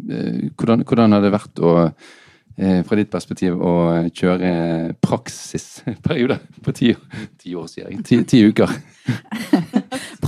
hvordan, 0.56 0.86
hvordan 0.88 1.16
har 1.18 1.24
det 1.26 1.36
vært 1.36 1.60
å 1.60 1.76
fra 2.60 2.98
ditt 3.00 3.08
perspektiv 3.08 3.56
å 3.56 3.74
kjøre 4.12 4.50
praksisperiode 5.00 6.36
på 6.66 6.74
ti, 6.76 6.90
ti 7.40 7.54
år, 7.56 7.70
sier 7.72 7.86
jeg. 7.88 8.02
Ti, 8.04 8.18
ti 8.28 8.42
uker. 8.52 8.74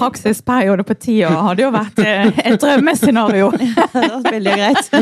praksisperiode 0.01 0.85
på 0.87 0.97
ti 0.99 1.15
år 1.27 1.37
hadde 1.47 1.65
jo 1.65 1.71
vært 1.73 2.01
eh, 2.03 2.29
et 2.51 2.59
drømmescenario. 2.61 3.51
Veldig 4.33 4.57
greit. 4.59 4.91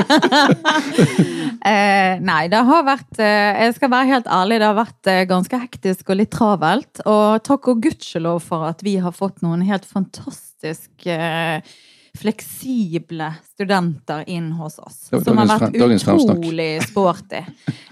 Eh, 1.59 2.13
nei, 2.23 2.45
det 2.47 2.59
har 2.63 2.85
vært 2.87 3.17
eh, 3.19 3.57
Jeg 3.65 3.73
skal 3.75 3.89
være 3.91 4.07
helt 4.07 4.29
ærlig, 4.31 4.61
det 4.61 4.67
har 4.69 4.77
vært 4.77 5.09
ganske 5.27 5.57
hektisk 5.59 6.13
og 6.13 6.19
litt 6.21 6.31
travelt. 6.31 7.01
Og 7.03 7.43
takk 7.43 7.67
og 7.73 7.81
gudskjelov 7.83 8.39
for 8.45 8.63
at 8.69 8.79
vi 8.85 8.95
har 9.03 9.11
fått 9.11 9.43
noen 9.43 9.65
helt 9.67 9.83
fantastisk 9.83 11.09
fleksible 12.19 13.27
studenter 13.43 14.23
inn 14.27 14.51
hos 14.57 14.79
oss. 14.81 15.09
Som 15.11 15.39
har 15.39 15.49
vært 15.49 15.75
utrolig 15.77 16.69
sporty. 16.87 17.41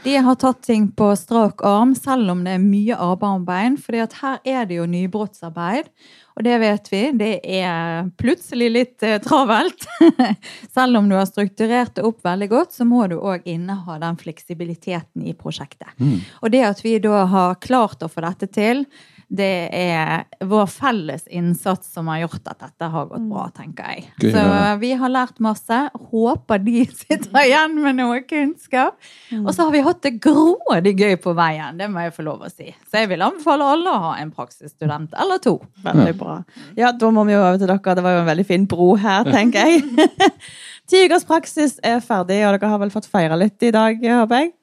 De 0.03 0.15
har 0.23 0.39
tatt 0.39 0.63
ting 0.65 0.89
på 0.91 1.11
strak 1.19 1.63
arm, 1.65 1.93
selv 1.95 2.33
om 2.33 2.43
det 2.45 2.57
er 2.57 2.63
mye 2.63 2.97
arbeid 2.97 3.41
om 3.41 3.45
bein. 3.47 3.77
at 4.01 4.13
her 4.21 4.39
er 4.43 4.65
det 4.65 4.79
jo 4.79 4.85
nybrottsarbeid. 4.85 5.91
Og 6.37 6.43
det 6.45 6.57
vet 6.61 6.89
vi, 6.91 7.01
det 7.17 7.31
er 7.41 8.11
plutselig 8.21 8.67
litt 8.69 9.03
eh, 9.05 9.17
travelt. 9.23 9.87
Selv 10.75 10.99
om 10.99 11.09
du 11.09 11.15
har 11.17 11.25
strukturert 11.25 11.95
det 11.97 12.05
opp 12.05 12.21
veldig 12.25 12.49
godt, 12.51 12.75
så 12.77 12.85
må 12.85 13.07
du 13.09 13.17
òg 13.17 13.47
inneha 13.49 13.97
den 14.03 14.19
fleksibiliteten 14.21 15.25
i 15.25 15.33
prosjektet. 15.33 15.89
Mm. 15.97 16.19
Og 16.43 16.53
det 16.53 16.61
at 16.67 16.83
vi 16.85 16.99
da 17.01 17.23
har 17.31 17.57
klart 17.63 18.05
å 18.05 18.11
få 18.11 18.21
dette 18.27 18.51
til, 18.53 18.85
det 19.27 19.67
er 19.75 20.23
vår 20.47 20.69
felles 20.71 21.25
innsats 21.27 21.89
som 21.91 22.07
har 22.07 22.21
gjort 22.21 22.45
at 22.47 22.61
dette 22.63 22.87
har 22.93 23.07
gått 23.09 23.25
bra, 23.27 23.47
tenker 23.55 23.89
jeg. 23.91 24.05
Gøy 24.23 24.29
Så 24.31 24.43
vi 24.79 24.91
har 25.01 25.11
lært 25.11 25.41
masse. 25.43 25.79
Håper 26.13 26.61
de 26.63 26.85
sitter 27.01 27.41
igjen 27.41 27.75
med 27.83 27.97
noe 27.99 28.21
kunnskap. 28.27 28.95
Og 29.41 29.49
så 29.51 29.67
har 29.67 29.73
vi 29.75 29.83
hatt 29.83 29.99
det 30.05 30.13
grådig 30.23 30.95
gøy 30.95 31.17
på 31.23 31.33
veien, 31.37 31.75
det 31.79 31.89
må 31.91 32.05
jeg 32.05 32.15
få 32.15 32.23
lov 32.27 32.45
å 32.47 32.51
si. 32.51 32.71
Så 32.87 33.03
jeg 33.03 33.11
vil 33.11 33.25
anbefale 33.25 33.67
alle 33.75 33.91
å 33.91 34.03
ha 34.05 34.13
en 34.21 34.31
praksisstudent 34.31 35.17
eller 35.19 35.43
to. 35.43 35.57
Veldig 35.83 36.15
bra. 36.19 36.37
Ja, 36.79 36.93
da 36.95 37.11
må 37.11 37.27
vi 37.27 37.35
jo 37.35 37.41
over 37.43 37.59
til 37.59 37.67
dere. 37.67 37.97
Det 37.97 38.05
var 38.05 38.15
jo 38.15 38.23
en 38.23 38.31
veldig 38.31 38.47
fin 38.47 38.69
bro 38.69 38.93
her, 39.01 39.27
tenker 39.27 39.73
jeg. 39.73 40.07
Ti 40.87 41.03
ukers 41.03 41.27
praksis 41.27 41.81
er 41.83 41.99
ferdig, 41.99 42.39
og 42.47 42.55
dere 42.55 42.71
har 42.71 42.79
vel 42.79 42.93
fått 42.93 43.09
feire 43.11 43.35
litt 43.35 43.59
i 43.67 43.73
dag, 43.75 43.99
håper 43.99 44.45
jeg? 44.45 44.53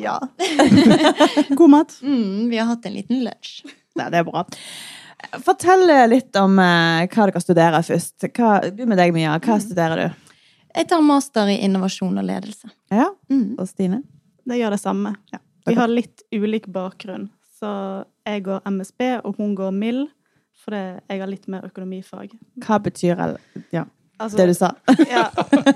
Ja. 0.00 0.18
God 1.58 1.70
mat. 1.70 1.94
Mm, 2.02 2.48
vi 2.50 2.58
har 2.58 2.66
hatt 2.70 2.86
en 2.86 2.92
liten 2.96 3.24
lunsj. 3.24 3.62
Ja, 3.98 4.08
det 4.10 4.20
er 4.22 4.24
bra. 4.28 4.44
Fortell 5.44 5.86
litt 6.10 6.36
om 6.38 6.58
eh, 6.62 7.04
hva 7.10 7.26
dere 7.28 7.42
studerer 7.42 7.82
først. 7.86 8.28
Hva, 8.36 8.52
Begynn 8.70 8.92
med 8.92 9.00
deg, 9.00 9.12
Mia. 9.16 9.34
Hva 9.42 9.58
studerer 9.62 10.04
du? 10.04 10.28
Jeg 10.78 10.86
tar 10.90 11.02
master 11.02 11.48
i 11.50 11.56
innovasjon 11.66 12.20
og 12.20 12.28
ledelse. 12.28 12.70
Ja, 12.94 13.08
Mm. 13.28 13.56
Og 13.58 13.66
Stine? 13.68 14.02
Det 14.48 14.56
gjør 14.56 14.72
det 14.76 14.80
samme. 14.80 15.10
Ja, 15.32 15.38
Vi 15.66 15.74
har 15.76 15.90
litt 15.90 16.22
ulik 16.32 16.66
bakgrunn. 16.72 17.26
Så 17.58 17.68
jeg 18.24 18.44
går 18.46 18.62
MSB, 18.70 19.02
og 19.24 19.36
hun 19.36 19.54
går 19.58 19.74
MIL. 19.74 20.06
Fordi 20.58 20.80
jeg 21.10 21.20
har 21.20 21.28
litt 21.30 21.44
mer 21.50 21.66
økonomifag. 21.68 22.32
Hva 22.64 22.78
betyr 22.82 23.18
det? 23.18 23.62
ja, 23.74 23.84
Altså, 24.18 24.36
det 24.36 24.46
du 24.50 24.54
sa? 24.54 24.72
ja, 25.14 25.26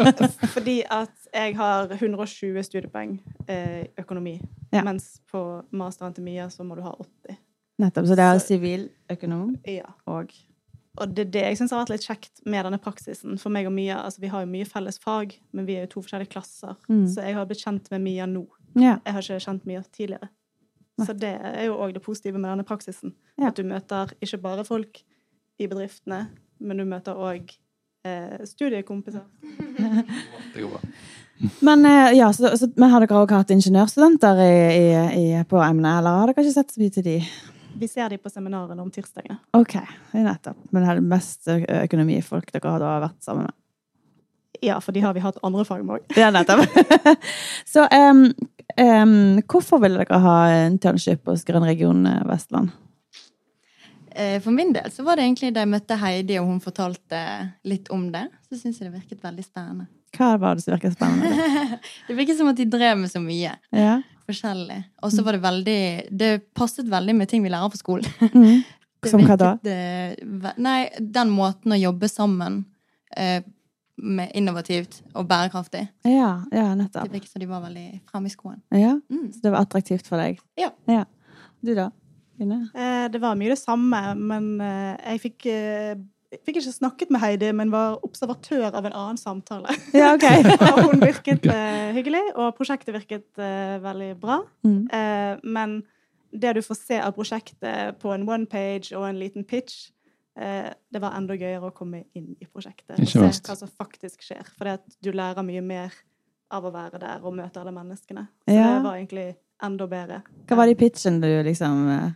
fordi 0.54 0.80
at 0.90 1.28
jeg 1.32 1.56
har 1.56 1.92
120 1.94 2.62
studiepoeng 2.66 3.16
eh, 3.48 3.86
økonomi. 3.98 4.36
Ja. 4.74 4.82
Mens 4.86 5.20
på 5.30 5.62
masteren 5.72 6.14
til 6.16 6.24
Mia 6.26 6.48
så 6.50 6.64
må 6.66 6.76
du 6.76 6.82
ha 6.82 6.92
80. 6.98 7.36
Nettopp. 7.82 8.08
Så 8.10 8.16
det 8.18 8.24
er 8.26 8.40
siviløkonom 8.42 9.54
Ja. 9.66 9.92
og 10.06 10.32
Og 11.00 11.08
det 11.14 11.22
er 11.26 11.30
det 11.32 11.42
jeg 11.46 11.56
syns 11.56 11.72
har 11.72 11.80
vært 11.86 11.94
litt 11.94 12.04
kjekt 12.04 12.42
med 12.44 12.66
denne 12.66 12.78
praksisen. 12.82 13.38
For 13.40 13.48
meg 13.54 13.66
og 13.66 13.72
Mia, 13.72 14.02
altså 14.04 14.20
Vi 14.20 14.28
har 14.28 14.42
jo 14.44 14.50
mye 14.52 14.66
felles 14.68 14.98
fag, 15.00 15.32
men 15.52 15.64
vi 15.66 15.78
er 15.78 15.86
jo 15.86 15.92
to 15.94 16.02
forskjellige 16.04 16.34
klasser. 16.34 16.76
Mm. 16.88 17.06
Så 17.08 17.24
jeg 17.24 17.34
har 17.38 17.46
blitt 17.48 17.62
kjent 17.64 17.88
med 17.94 18.02
Mia 18.04 18.26
nå. 18.28 18.44
Ja. 18.76 18.98
Jeg 19.06 19.14
har 19.14 19.22
ikke 19.24 19.40
kjent 19.46 19.66
Mia 19.66 19.82
tidligere. 19.88 20.28
Så 21.00 21.14
det 21.16 21.32
er 21.40 21.64
jo 21.66 21.78
òg 21.80 21.94
det 21.94 22.02
positive 22.04 22.38
med 22.38 22.50
denne 22.50 22.66
praksisen. 22.68 23.14
At 23.40 23.56
du 23.56 23.64
møter 23.64 24.12
ikke 24.20 24.38
bare 24.42 24.64
folk 24.68 25.00
i 25.58 25.66
bedriftene, 25.66 26.26
men 26.60 26.76
du 26.76 26.84
møter 26.84 27.16
òg 27.16 27.54
eh, 28.04 28.44
studiekompiser. 28.46 29.22
Det 30.54 30.62
går 30.62 30.68
bra. 30.68 30.80
Men, 31.60 31.86
eh, 31.86 32.12
ja, 32.18 32.32
så, 32.32 32.56
så, 32.58 32.68
men 32.76 32.90
har 32.90 33.02
dere 33.02 33.18
også 33.18 33.40
hatt 33.40 33.50
ingeniørstudenter 33.50 34.42
i, 34.44 34.52
i, 34.76 34.84
i, 35.18 35.24
på 35.48 35.58
emnet, 35.58 35.96
eller 35.98 36.20
har 36.20 36.30
dere 36.30 36.44
ikke 36.44 36.54
sett 36.54 36.70
så 36.70 36.78
mye 36.78 36.92
til 36.94 37.06
de? 37.06 37.16
Vi 37.80 37.88
ser 37.90 38.12
de 38.12 38.18
på 38.22 38.30
seminarene 38.30 38.84
om 38.84 38.92
tirsdagene. 38.94 39.40
Ok, 39.58 39.74
nettopp. 40.14 40.60
Men 40.70 40.84
det 40.84 40.92
er 40.92 41.00
det 41.00 41.08
mest 41.10 41.50
økonomifolk 41.50 42.52
dere 42.54 42.74
har 42.76 42.84
da 42.84 42.92
vært 43.08 43.18
sammen 43.26 43.48
med? 43.48 43.56
Ja, 44.62 44.76
for 44.84 44.94
de 44.94 45.02
har 45.02 45.16
vi 45.16 45.24
hatt 45.24 45.40
andre 45.42 45.64
fag 45.66 45.82
med 45.82 45.98
òg. 45.98 46.14
Ja, 46.14 46.30
nettopp. 46.30 46.62
så 47.72 47.88
um, 47.90 48.28
um, 48.78 49.16
hvorfor 49.50 49.82
ville 49.82 50.04
dere 50.04 50.22
ha 50.22 50.36
internship 50.68 51.26
hos 51.26 51.42
Grønn 51.48 51.66
region 51.66 52.06
eh, 52.06 52.22
Vestland? 52.28 52.70
Eh, 54.14 54.38
For 54.44 54.50
min 54.54 54.72
del 54.74 54.90
så 54.92 55.04
var 55.06 55.16
det 55.16 55.24
egentlig 55.26 55.52
da 55.54 55.60
jeg 55.64 55.70
møtte 55.72 55.96
Heidi 56.00 56.38
og 56.40 56.46
hun 56.50 56.60
fortalte 56.60 57.20
litt 57.64 57.88
om 57.94 58.10
det, 58.12 58.26
så 58.48 58.58
syns 58.60 58.80
jeg 58.80 58.90
det 58.90 58.98
virket 59.00 59.22
veldig 59.24 59.44
spennende. 59.44 59.86
Hva 60.16 60.34
var 60.40 60.56
det 60.58 60.64
som 60.66 60.74
virket 60.74 60.92
spennende? 60.98 61.78
Det 62.08 62.16
virket 62.18 62.36
som 62.36 62.50
at 62.50 62.56
de 62.58 62.66
drev 62.68 62.98
med 63.00 63.08
så 63.10 63.20
mye 63.24 63.54
ja. 63.72 63.94
forskjellig. 64.28 64.76
Og 65.02 65.12
så 65.14 65.22
var 65.24 65.32
det 65.38 65.40
veldig 65.46 65.78
Det 66.12 66.28
passet 66.54 66.84
veldig 66.92 67.14
med 67.16 67.30
ting 67.30 67.42
vi 67.42 67.48
lærer 67.52 67.72
på 67.72 67.80
skolen. 67.80 68.04
Mm. 69.02 69.08
Som 69.10 69.24
hva 69.26 69.34
da? 69.34 69.54
virket, 69.58 69.72
eh, 70.22 70.52
Nei, 70.62 70.76
den 71.00 71.32
måten 71.34 71.72
å 71.74 71.78
jobbe 71.80 72.06
sammen 72.06 72.60
eh, 73.16 73.40
med 73.98 74.30
innovativt 74.38 75.00
og 75.18 75.26
bærekraftig. 75.28 75.88
ja, 76.06 76.28
ja, 76.54 76.68
Det 76.76 77.08
virket 77.10 77.32
som 77.32 77.40
de 77.42 77.48
var 77.50 77.64
veldig 77.64 77.88
fremme 78.12 78.30
i 78.30 78.34
skoen. 78.36 78.60
Ja, 78.70 78.92
Mm. 79.10 79.32
så 79.32 79.40
det 79.42 79.50
var 79.50 79.64
attraktivt 79.64 80.06
for 80.06 80.18
deg? 80.22 80.38
Ja. 80.60 80.70
Du 81.62 81.74
da? 81.74 81.90
Ine? 82.42 82.58
Eh, 82.74 83.06
det 83.12 83.20
var 83.22 83.36
mye 83.38 83.52
det 83.54 83.58
samme, 83.60 84.00
men 84.18 84.48
eh, 84.60 84.96
jeg 85.14 85.22
fikk, 85.26 85.46
eh, 85.52 85.94
jeg 86.32 86.40
fikk 86.46 86.58
ikke 86.60 86.74
snakket 86.74 87.10
med 87.14 87.20
Heidi, 87.22 87.50
men 87.56 87.72
var 87.72 87.98
observatør 88.06 88.68
av 88.72 88.84
en 88.88 88.92
annen 88.92 89.20
samtale. 89.20 89.72
Ja, 89.98 90.12
ok. 90.16 90.26
og 90.72 90.82
hun 90.90 91.02
virket 91.04 91.46
eh, 91.50 91.90
hyggelig, 91.96 92.22
og 92.34 92.54
prosjektet 92.58 92.94
virket 92.96 93.26
eh, 93.42 93.78
veldig 93.84 94.12
bra. 94.22 94.40
Mm. 94.66 94.78
Eh, 94.92 95.34
men 95.44 95.80
det 96.32 96.54
du 96.56 96.62
får 96.64 96.78
se 96.80 97.00
av 97.04 97.12
prosjektet 97.16 97.98
på 98.00 98.14
en 98.14 98.24
one 98.28 98.46
page 98.48 98.94
og 98.96 99.04
en 99.10 99.18
liten 99.20 99.44
pitch, 99.44 99.90
eh, 100.40 100.70
det 100.92 101.02
var 101.02 101.18
enda 101.18 101.36
gøyere 101.36 101.68
å 101.68 101.74
komme 101.76 102.04
inn 102.16 102.32
i 102.40 102.48
prosjektet 102.48 102.96
og 102.96 103.08
se 103.12 103.20
hva 103.20 103.58
som 103.58 103.68
faktisk 103.68 104.24
skjer. 104.24 104.48
For 104.56 104.78
du 105.04 105.12
lærer 105.12 105.44
mye 105.44 105.60
mer 105.60 105.92
av 106.52 106.64
å 106.68 106.72
være 106.72 107.00
der 107.00 107.22
og 107.24 107.36
møte 107.36 107.60
alle 107.60 107.72
menneskene. 107.72 108.26
Så 108.48 108.56
Ja. 108.56 108.74
det 108.76 108.82
var 108.84 108.96
egentlig 108.96 109.28
enda 109.62 109.86
bedre. 109.86 110.22
Hva 110.48 110.56
var 110.58 110.66
det 110.66 110.74
i 110.76 110.80
pitchen 110.80 111.20
du 111.20 111.28
liksom 111.46 111.88
eh, 111.88 112.10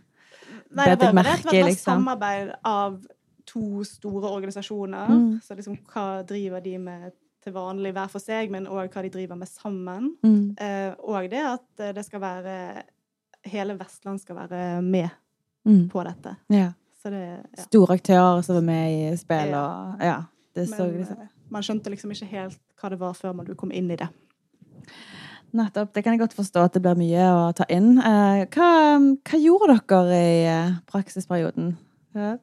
Nei, 0.75 0.85
det 0.95 0.99
var 1.05 1.13
merke, 1.13 1.29
rett 1.29 1.45
og 1.45 1.51
slett 1.51 1.61
et 1.63 1.69
liksom. 1.71 1.93
samarbeid 1.93 2.51
av 2.65 2.97
to 3.47 3.83
store 3.87 4.27
organisasjoner. 4.35 5.07
Mm. 5.07 5.29
Så 5.43 5.55
liksom, 5.55 5.77
hva 5.93 6.23
driver 6.27 6.61
de 6.61 6.77
med 6.77 7.11
til 7.43 7.53
vanlig 7.53 7.93
hver 7.95 8.09
for 8.11 8.19
seg, 8.19 8.49
men 8.51 8.67
òg 8.67 8.89
hva 8.91 9.01
de 9.05 9.09
driver 9.13 9.35
med 9.39 9.47
sammen. 9.47 10.11
mm. 10.23 10.55
Eh, 10.59 10.93
og 10.99 11.29
det 11.31 11.43
at 11.45 11.79
eh, 11.79 11.93
det 11.95 12.03
skal 12.05 12.19
være 12.21 12.83
Hele 13.47 13.77
Vestland 13.79 14.19
skal 14.19 14.35
være 14.35 14.81
med 14.81 15.09
Mm. 15.67 15.89
på 15.89 16.03
dette. 16.03 16.35
Ja. 16.47 16.71
Så 17.03 17.09
det 17.09 17.43
ja. 17.57 17.63
Store 17.63 17.93
aktører 17.97 18.41
som 18.41 18.55
var 18.55 18.61
med 18.63 19.11
i 19.13 19.17
spill 19.17 19.49
Ja. 19.51 19.63
og 19.65 20.01
Ja. 20.01 20.21
Det 20.55 20.69
så 20.69 20.85
liksom. 20.91 21.17
eh, 21.21 21.27
man 21.49 21.61
skjønte 21.61 21.89
liksom 21.89 22.11
ikke 22.11 22.25
helt 22.25 22.59
hva 22.81 22.89
det 22.89 22.99
var 22.99 23.13
før 23.13 23.33
man 23.35 23.45
kom 23.55 23.71
inn 23.71 23.91
i 23.91 23.95
det. 23.95 24.07
Nettopp. 25.57 25.93
Det 25.95 26.03
kan 26.05 26.15
jeg 26.15 26.21
godt 26.21 26.35
forstå 26.37 26.65
at 26.67 26.75
det 26.77 26.83
blir 26.85 26.97
mye 26.99 27.27
å 27.33 27.45
ta 27.57 27.65
inn. 27.73 27.95
Eh, 27.97 28.43
hva, 28.53 28.69
hva 28.97 29.39
gjorde 29.41 29.77
dere 29.89 30.19
i 30.21 30.41
eh, 30.51 30.75
praksisperioden? 30.91 31.71
Ja. 32.17 32.35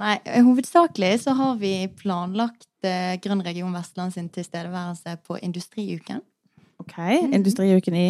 Nei, 0.00 0.16
eh, 0.24 0.42
hovedsakelig 0.46 1.14
så 1.24 1.34
har 1.38 1.56
vi 1.60 1.74
planlagt 2.00 2.66
Grønn 3.20 3.42
region 3.44 3.74
Vestland 3.76 4.14
sin 4.14 4.30
tilstedeværelse 4.32 5.18
på 5.26 5.36
Industriuken. 5.44 6.22
OK. 6.80 6.96
Industriuken 7.28 7.96
i 7.98 8.08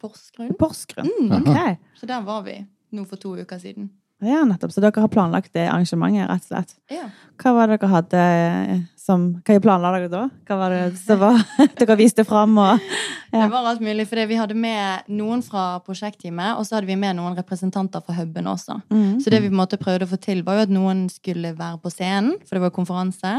Porsgrunn. 0.00 0.56
Porsgrunn. 0.58 1.10
Mm. 1.20 1.36
Okay. 1.44 1.76
Så 1.94 2.08
der 2.10 2.24
var 2.26 2.42
vi 2.42 2.56
nå 2.90 3.04
for 3.06 3.20
to 3.20 3.36
uker 3.38 3.60
siden. 3.62 3.90
Ja, 4.20 4.44
nettopp. 4.44 4.72
Så 4.74 4.82
dere 4.84 5.00
har 5.04 5.08
planlagt 5.12 5.52
det 5.56 5.66
arrangementet, 5.70 6.28
rett 6.28 6.44
og 6.44 6.50
slett. 6.52 6.74
Ja. 6.92 7.06
Hva 7.40 7.52
var 7.56 7.70
det 7.70 7.78
dere 7.80 7.90
hadde 7.94 8.20
eh, 8.20 8.80
som 9.00 9.22
Hva 9.46 9.56
planla 9.64 9.90
dere 9.96 10.10
da? 10.12 10.22
Hva 10.48 10.58
var 10.60 10.74
det 10.74 10.82
som 11.00 11.20
var 11.22 11.40
dere 11.80 11.96
viste 12.00 12.24
fram 12.28 12.58
og 12.60 12.78
Ja. 13.30 13.44
Det 13.44 13.52
var 13.52 13.68
alt 13.70 13.82
mulig, 13.84 14.08
for 14.10 14.18
vi 14.26 14.34
hadde 14.40 14.56
med 14.58 15.06
noen 15.14 15.38
fra 15.46 15.78
prosjektteamet, 15.86 16.56
og 16.58 16.64
så 16.66 16.74
hadde 16.76 16.88
vi 16.88 16.96
med 16.98 17.14
noen 17.14 17.36
representanter 17.38 18.02
fra 18.02 18.16
huben 18.16 18.48
også. 18.50 18.80
mm. 18.90 19.20
Så 19.22 19.30
det 19.30 19.38
vi 19.44 19.46
på 19.46 19.54
en 19.54 19.60
måte 19.60 19.78
prøvde 19.78 20.08
å 20.08 20.10
få 20.10 20.18
til, 20.18 20.40
var 20.42 20.58
jo 20.58 20.64
at 20.66 20.72
noen 20.74 21.04
skulle 21.14 21.52
være 21.54 21.78
på 21.78 21.92
scenen, 21.94 22.32
for 22.42 22.58
det 22.58 22.64
var 22.64 22.74
konferanse. 22.74 23.36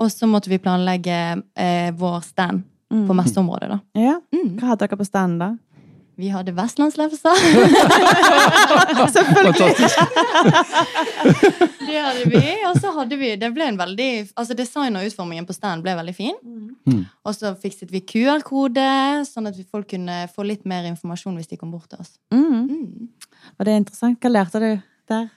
Og 0.00 0.08
så 0.08 0.24
måtte 0.30 0.48
vi 0.48 0.56
planlegge 0.64 1.18
eh, 1.52 1.90
vår 2.00 2.24
stand 2.24 2.64
Mm. 2.86 3.00
på 3.08 3.14
messeområdet, 3.18 3.66
da. 3.66 3.76
Ja. 3.98 4.12
Mm. 4.30 4.52
Hva 4.60 4.68
hadde 4.70 4.86
dere 4.86 4.96
på 5.00 5.04
stand, 5.08 5.40
da? 5.42 5.48
Vi 6.16 6.28
hadde 6.32 6.52
vestlandslefser. 6.56 7.36
Fantastisk. 9.36 9.98
Det 11.86 11.98
hadde 12.00 12.24
vi. 12.30 12.40
Og 12.66 12.78
så 12.80 12.90
hadde 12.96 13.18
vi 13.20 13.28
Det 13.38 13.50
ble 13.54 13.68
en 13.68 13.78
veldig 13.78 14.08
Altså 14.32 14.56
design 14.58 14.96
og 14.98 15.04
utformingen 15.06 15.46
på 15.46 15.54
stand 15.56 15.84
ble 15.84 15.92
veldig 15.98 16.14
fin. 16.16 16.36
Mm. 16.88 17.02
Og 17.26 17.36
så 17.36 17.52
fikset 17.60 17.92
vi 17.92 18.00
QR-kode, 18.00 18.86
sånn 19.28 19.50
at 19.50 19.60
folk 19.70 19.90
kunne 19.92 20.24
få 20.32 20.46
litt 20.48 20.64
mer 20.68 20.88
informasjon 20.88 21.36
hvis 21.36 21.52
de 21.52 21.60
kom 21.60 21.74
bort 21.74 21.90
til 21.92 22.00
oss. 22.00 22.16
Mm. 22.32 22.64
Mm. 22.64 23.08
Var 23.58 23.68
det 23.68 23.80
interessant? 23.82 24.20
Hva 24.22 24.32
lærte 24.32 24.62
du 24.62 24.70
der? 25.12 25.28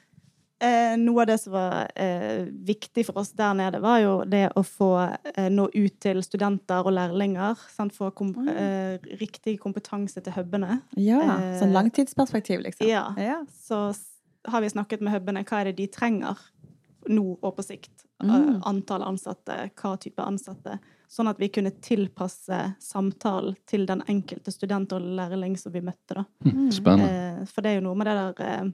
Eh, 0.61 0.97
noe 0.99 1.21
av 1.23 1.27
det 1.29 1.37
som 1.39 1.53
var 1.53 1.87
eh, 1.95 2.45
viktig 2.67 3.05
for 3.07 3.21
oss 3.21 3.31
der 3.31 3.53
nede, 3.55 3.79
var 3.79 3.99
jo 4.03 4.13
det 4.27 4.49
å 4.59 4.63
få 4.67 4.89
eh, 5.35 5.47
nå 5.49 5.69
ut 5.71 5.99
til 6.03 6.19
studenter 6.25 6.83
og 6.83 6.91
lærlinger. 6.97 7.55
Sant? 7.71 7.93
Få 7.95 8.09
kom, 8.11 8.33
eh, 8.51 8.97
riktig 9.21 9.57
kompetanse 9.63 10.19
til 10.25 10.33
hubene. 10.35 10.81
Ja, 10.99 11.21
Eh, 11.39 11.59
sånn 11.61 11.71
langtidsperspektiv, 11.71 12.59
liksom. 12.65 12.87
Ja. 12.89 13.05
Ja. 13.17 13.39
Så 13.55 13.93
har 14.47 14.61
vi 14.61 14.69
snakket 14.69 15.01
med 15.01 15.13
hubene 15.13 15.45
hva 15.47 15.61
er 15.61 15.69
det 15.71 15.77
de 15.77 15.87
trenger 15.87 16.35
nå 17.07 17.37
og 17.41 17.55
på 17.55 17.63
sikt. 17.63 18.03
Mm. 18.21 18.29
Eh, 18.35 18.59
Antall 18.67 19.03
ansatte, 19.07 19.55
hva 19.79 19.93
type 19.97 20.19
ansatte. 20.19 20.75
Sånn 21.09 21.29
at 21.31 21.39
vi 21.39 21.47
kunne 21.49 21.71
tilpasse 21.81 22.75
samtalen 22.83 23.55
til 23.65 23.87
den 23.89 24.03
enkelte 24.11 24.51
student 24.53 24.91
og 24.93 25.01
lærling 25.01 25.55
som 25.57 25.71
vi 25.71 25.79
møtte. 25.81 26.19
da. 26.19 26.25
Mm. 26.45 26.67
Spennende. 26.75 27.39
Eh, 27.41 27.45
For 27.49 27.61
det 27.63 27.71
er 27.71 27.79
jo 27.79 27.87
noe 27.87 27.95
med 27.95 28.07
det 28.11 28.17
der 28.35 28.73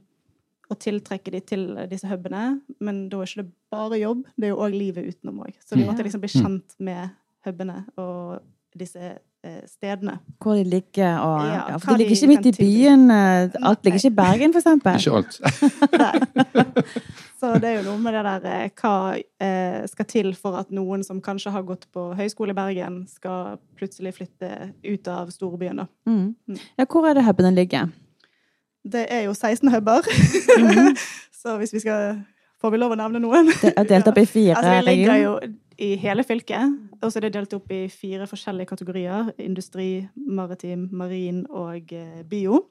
å 0.70 0.76
tiltrekke 0.78 1.30
de 1.34 1.40
til 1.46 1.68
disse 1.90 2.08
hubene, 2.10 2.60
men 2.82 3.04
da 3.12 3.20
er 3.22 3.30
ikke 3.30 3.44
det 3.44 3.52
bare 3.70 4.00
jobb, 4.00 4.24
det 4.36 4.48
er 4.48 4.54
jo 4.54 4.58
òg 4.66 4.74
livet 4.74 5.06
utenom 5.12 5.44
òg. 5.46 5.54
Så 5.64 5.76
vi 5.78 5.86
måtte 5.86 6.04
liksom 6.06 6.22
bli 6.24 6.32
kjent 6.32 6.76
med 6.82 7.10
hubene 7.46 7.84
og 8.00 8.40
disse 8.76 9.12
eh, 9.44 9.60
stedene. 9.70 10.18
Hvor 10.42 10.58
de 10.58 10.64
ligger 10.68 11.20
og 11.22 11.44
Ja, 11.46 11.60
ja, 11.70 11.76
For 11.80 11.94
de 11.94 12.04
ligger 12.04 12.16
ikke 12.16 12.30
midt 12.32 12.48
i 12.50 12.54
byen. 12.58 13.06
eh, 13.10 13.56
Alt 13.62 13.84
ligger 13.86 14.02
ikke 14.02 14.12
i 14.12 14.18
Bergen, 14.18 14.52
for 14.52 14.60
eksempel. 14.60 14.98
Ikke 15.00 15.16
alt. 15.16 16.36
Så 17.40 17.52
det 17.60 17.68
er 17.68 17.74
jo 17.82 17.90
noe 17.90 18.00
med 18.00 18.14
det 18.16 18.22
der 18.26 18.46
eh, 18.48 18.70
hva 18.80 19.86
skal 19.92 20.08
til 20.08 20.30
for 20.38 20.56
at 20.60 20.70
noen 20.74 21.04
som 21.04 21.20
kanskje 21.24 21.52
har 21.52 21.66
gått 21.68 21.84
på 21.92 22.08
høyskole 22.16 22.54
i 22.54 22.56
Bergen, 22.56 23.02
skal 23.10 23.58
plutselig 23.76 24.14
flytte 24.16 24.72
ut 24.86 25.08
av 25.12 25.30
storbyen, 25.34 25.84
da. 25.84 25.86
Mm. 26.08 26.58
Ja, 26.80 26.86
hvor 26.88 27.06
er 27.08 27.18
det 27.18 27.26
hubene 27.28 27.52
ligger? 27.54 27.92
Det 28.92 29.06
er 29.10 29.26
jo 29.26 29.34
16 29.34 29.70
huber. 29.74 30.06
Mhm. 30.58 30.96
Så 31.42 31.56
hvis 31.60 31.74
vi 31.74 31.84
skal 31.84 32.22
Får 32.56 32.72
vi 32.72 32.78
lov 32.80 32.94
å 32.94 32.96
nevne 32.96 33.20
noen? 33.20 33.50
Det 33.60 33.74
er 33.76 33.84
delt 33.84 34.06
opp 34.08 34.16
i 34.16 34.24
fire 34.24 34.54
Altså, 34.56 34.70
vi 34.78 34.84
ligger 34.88 35.18
jo 35.20 35.32
i 35.76 35.90
hele 36.00 36.24
fylket, 36.24 36.72
og 37.04 37.10
så 37.12 37.18
er 37.18 37.26
det 37.26 37.34
delt 37.34 37.52
opp 37.52 37.68
i 37.74 37.82
fire 37.92 38.24
forskjellige 38.24 38.70
kategorier. 38.70 39.28
Industri, 39.44 40.06
maritim, 40.16 40.86
marin 40.96 41.42
og 41.52 41.92
eh, 41.92 42.22
bio. 42.24 42.62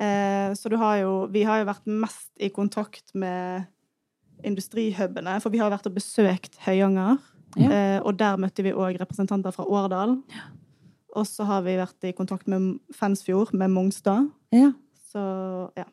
Eh, 0.00 0.48
så 0.56 0.72
du 0.72 0.78
har 0.80 0.96
jo 1.02 1.12
Vi 1.28 1.42
har 1.44 1.60
jo 1.60 1.68
vært 1.68 1.92
mest 1.92 2.30
i 2.40 2.48
kontakt 2.48 3.12
med 3.12 3.68
industrihubene, 4.48 5.36
for 5.44 5.52
vi 5.52 5.60
har 5.60 5.70
vært 5.72 5.90
og 5.90 5.98
besøkt 6.00 6.56
Høyanger. 6.64 7.20
Ja. 7.60 7.68
Eh, 7.68 7.98
og 8.00 8.16
der 8.18 8.40
møtte 8.40 8.64
vi 8.64 8.72
òg 8.72 8.96
representanter 9.00 9.52
fra 9.52 9.68
Årdal. 9.68 10.22
Og 11.18 11.26
så 11.26 11.44
har 11.44 11.66
vi 11.66 11.76
vært 11.76 12.06
i 12.06 12.14
kontakt 12.16 12.48
med 12.48 12.78
Fensfjord, 12.96 13.52
med 13.52 13.74
Mongstad. 13.74 14.30
Ja. 14.54 14.72
Så 15.10 15.22
ja. 15.74 15.86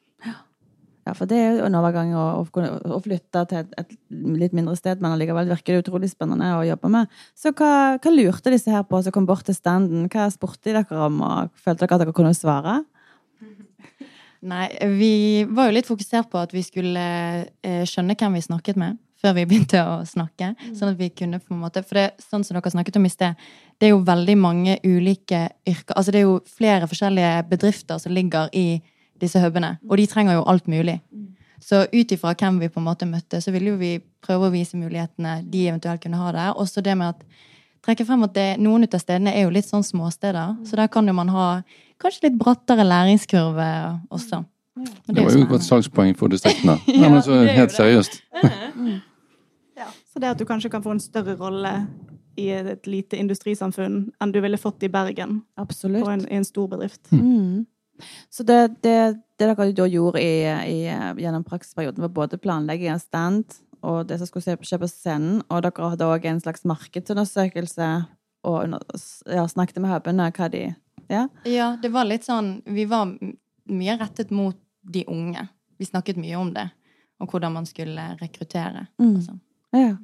ja, 1.07 1.13
for 1.17 1.29
det 1.29 1.37
er 1.41 1.55
jo 1.57 1.67
en 1.67 1.77
overgang 1.79 2.11
å, 2.13 2.25
å, 2.43 2.67
å 2.97 2.99
flytte 3.01 3.43
til 3.49 3.63
et, 3.63 3.71
et 3.81 3.95
litt 4.43 4.53
mindre 4.57 4.75
sted, 4.77 5.01
men 5.01 5.15
allikevel 5.15 5.49
virker 5.49 5.73
det 5.73 5.85
utrolig 5.85 6.11
spennende 6.11 6.51
å 6.59 6.65
jobbe 6.67 6.91
med. 6.93 7.15
Så 7.37 7.53
hva, 7.57 7.71
hva 7.97 8.13
lurte 8.13 8.53
disse 8.53 8.73
her 8.73 8.85
på 8.85 9.01
som 9.01 9.15
kom 9.15 9.25
bort 9.29 9.47
til 9.47 9.57
standen? 9.57 10.05
Hva 10.13 10.27
spurte 10.33 10.69
de 10.69 10.77
dere 10.77 11.07
om, 11.07 11.23
og 11.25 11.49
følte 11.57 11.85
dere 11.85 11.97
at 11.97 12.05
dere 12.05 12.15
kunne 12.17 12.35
svare? 12.37 12.83
Nei, 14.51 14.67
vi 14.99 15.13
var 15.49 15.69
jo 15.69 15.77
litt 15.79 15.89
fokusert 15.89 16.29
på 16.29 16.39
at 16.41 16.53
vi 16.53 16.61
skulle 16.65 17.05
eh, 17.65 17.83
skjønne 17.89 18.15
hvem 18.19 18.37
vi 18.37 18.43
snakket 18.45 18.77
med, 18.77 18.99
før 19.17 19.33
vi 19.39 19.45
begynte 19.49 19.81
å 19.81 19.95
snakke. 20.05 20.51
Sånn 20.77 20.91
at 20.93 20.99
vi 20.99 21.09
kunne 21.09 21.41
på 21.41 21.55
en 21.55 21.63
måte 21.63 21.81
For 21.81 21.97
det, 21.97 22.11
sånn 22.21 22.45
som 22.45 22.59
dere 22.59 22.73
snakket 22.75 23.01
om 23.01 23.09
i 23.09 23.13
sted, 23.13 23.49
det 23.81 23.89
er 23.89 23.95
jo 23.95 24.05
veldig 24.05 24.37
mange 24.37 24.77
ulike 24.85 25.47
yrker. 25.65 25.97
Altså 25.97 26.13
det 26.13 26.21
er 26.21 26.29
jo 26.29 26.37
flere 26.53 26.89
forskjellige 26.89 27.33
bedrifter 27.49 27.97
som 28.01 28.13
ligger 28.13 28.53
i 28.53 28.67
disse 29.21 29.41
hubene, 29.41 29.77
og 29.89 29.97
de 29.97 30.05
trenger 30.09 30.37
jo 30.37 30.45
alt 30.47 30.67
mulig. 30.67 30.99
Så 31.63 31.83
ut 31.89 32.11
ifra 32.13 32.35
hvem 32.37 32.59
vi 32.61 32.69
på 32.69 32.79
en 32.79 32.85
måte 32.85 33.07
møtte, 33.09 33.41
så 33.41 33.51
ville 33.51 33.73
jo 33.73 33.79
vi 33.79 33.97
prøve 34.23 34.47
å 34.47 34.53
vise 34.53 34.77
mulighetene 34.77 35.39
de 35.49 35.67
eventuelt 35.67 36.03
kunne 36.03 36.19
ha 36.21 36.31
der. 36.31 36.51
Også 36.53 36.83
det 36.85 36.93
med 36.97 37.15
at 37.15 37.23
trekke 37.85 38.05
frem 38.05 38.25
at 38.27 38.35
det, 38.35 38.47
noen 38.61 38.85
av 38.85 38.99
stedene 39.01 39.33
er 39.33 39.47
jo 39.47 39.53
litt 39.55 39.67
sånn 39.67 39.85
småsteder, 39.85 40.57
så 40.67 40.79
der 40.79 40.91
kan 40.91 41.07
jo 41.07 41.15
man 41.17 41.31
ha 41.33 41.47
kanskje 42.01 42.27
litt 42.27 42.37
brattere 42.39 42.85
læringskurve 42.85 43.67
også. 44.13 44.43
Og 44.77 45.13
Det 45.15 45.17
er 45.17 45.25
var 45.25 45.33
jo 45.33 45.45
et 45.45 45.49
godt 45.49 45.65
salgspoeng 45.65 46.17
for 46.17 46.29
distriktene. 46.29 46.77
Ja, 46.87 46.99
Nei, 47.01 47.09
men 47.09 47.23
så 47.25 47.39
det 47.41 47.55
helt 47.57 47.75
seriøst. 47.75 48.21
Ja, 49.77 49.85
så 50.09 50.19
det 50.19 50.29
at 50.33 50.39
du 50.39 50.45
kanskje 50.49 50.71
kan 50.73 50.81
få 50.81 50.95
en 50.95 50.99
større 50.99 51.35
rolle 51.37 51.69
i 52.37 52.47
et 52.49 52.87
lite 52.89 53.17
industrisamfunn 53.17 53.97
enn 54.21 54.31
du 54.33 54.39
ville 54.41 54.57
fått 54.57 54.81
i 54.85 54.89
Bergen 54.89 55.43
Absolutt. 55.57 56.01
på 56.01 56.09
en, 56.09 56.23
i 56.25 56.39
en 56.39 56.45
stor 56.45 56.65
bedrift. 56.71 57.03
Mm. 57.11 57.67
Så 58.29 58.43
det, 58.47 58.81
det, 58.85 58.97
det 59.39 59.47
dere 59.47 59.71
da 59.73 59.87
gjorde 59.87 60.21
i, 60.21 60.43
i, 60.45 60.81
gjennom 61.21 61.45
praksisperioden, 61.47 62.01
var 62.05 62.13
både 62.15 62.39
planlegging 62.41 62.93
av 62.93 63.01
stand 63.03 63.57
og 63.85 64.07
det 64.09 64.17
som 64.19 64.27
skulle 64.29 64.57
skje 64.65 64.79
på- 64.81 64.89
scenen, 64.89 65.41
og 65.49 65.61
dere 65.63 65.89
hadde 65.93 66.07
òg 66.09 66.25
en 66.25 66.41
slags 66.41 66.65
markedsundersøkelse 66.65 67.89
og 68.47 68.63
under, 68.63 68.79
ja, 69.25 69.45
snakket 69.47 69.81
med 69.83 69.91
hubene 69.91 70.31
hva 70.31 70.49
de 70.51 70.67
Ja? 71.09 71.27
Ja, 71.45 71.77
det 71.81 71.87
var 71.93 72.03
litt 72.03 72.25
sånn 72.25 72.61
Vi 72.65 72.83
var 72.85 73.13
mye 73.67 73.93
rettet 73.97 74.31
mot 74.31 74.57
de 74.81 75.05
unge. 75.07 75.47
Vi 75.77 75.85
snakket 75.85 76.17
mye 76.17 76.35
om 76.35 76.53
det, 76.53 76.69
og 77.19 77.31
hvordan 77.31 77.53
man 77.53 77.65
skulle 77.65 78.17
rekruttere. 78.19 78.87
Mm. 78.99 79.15
og 79.15 79.23
sånn. 79.23 79.41
ja. 79.71 79.97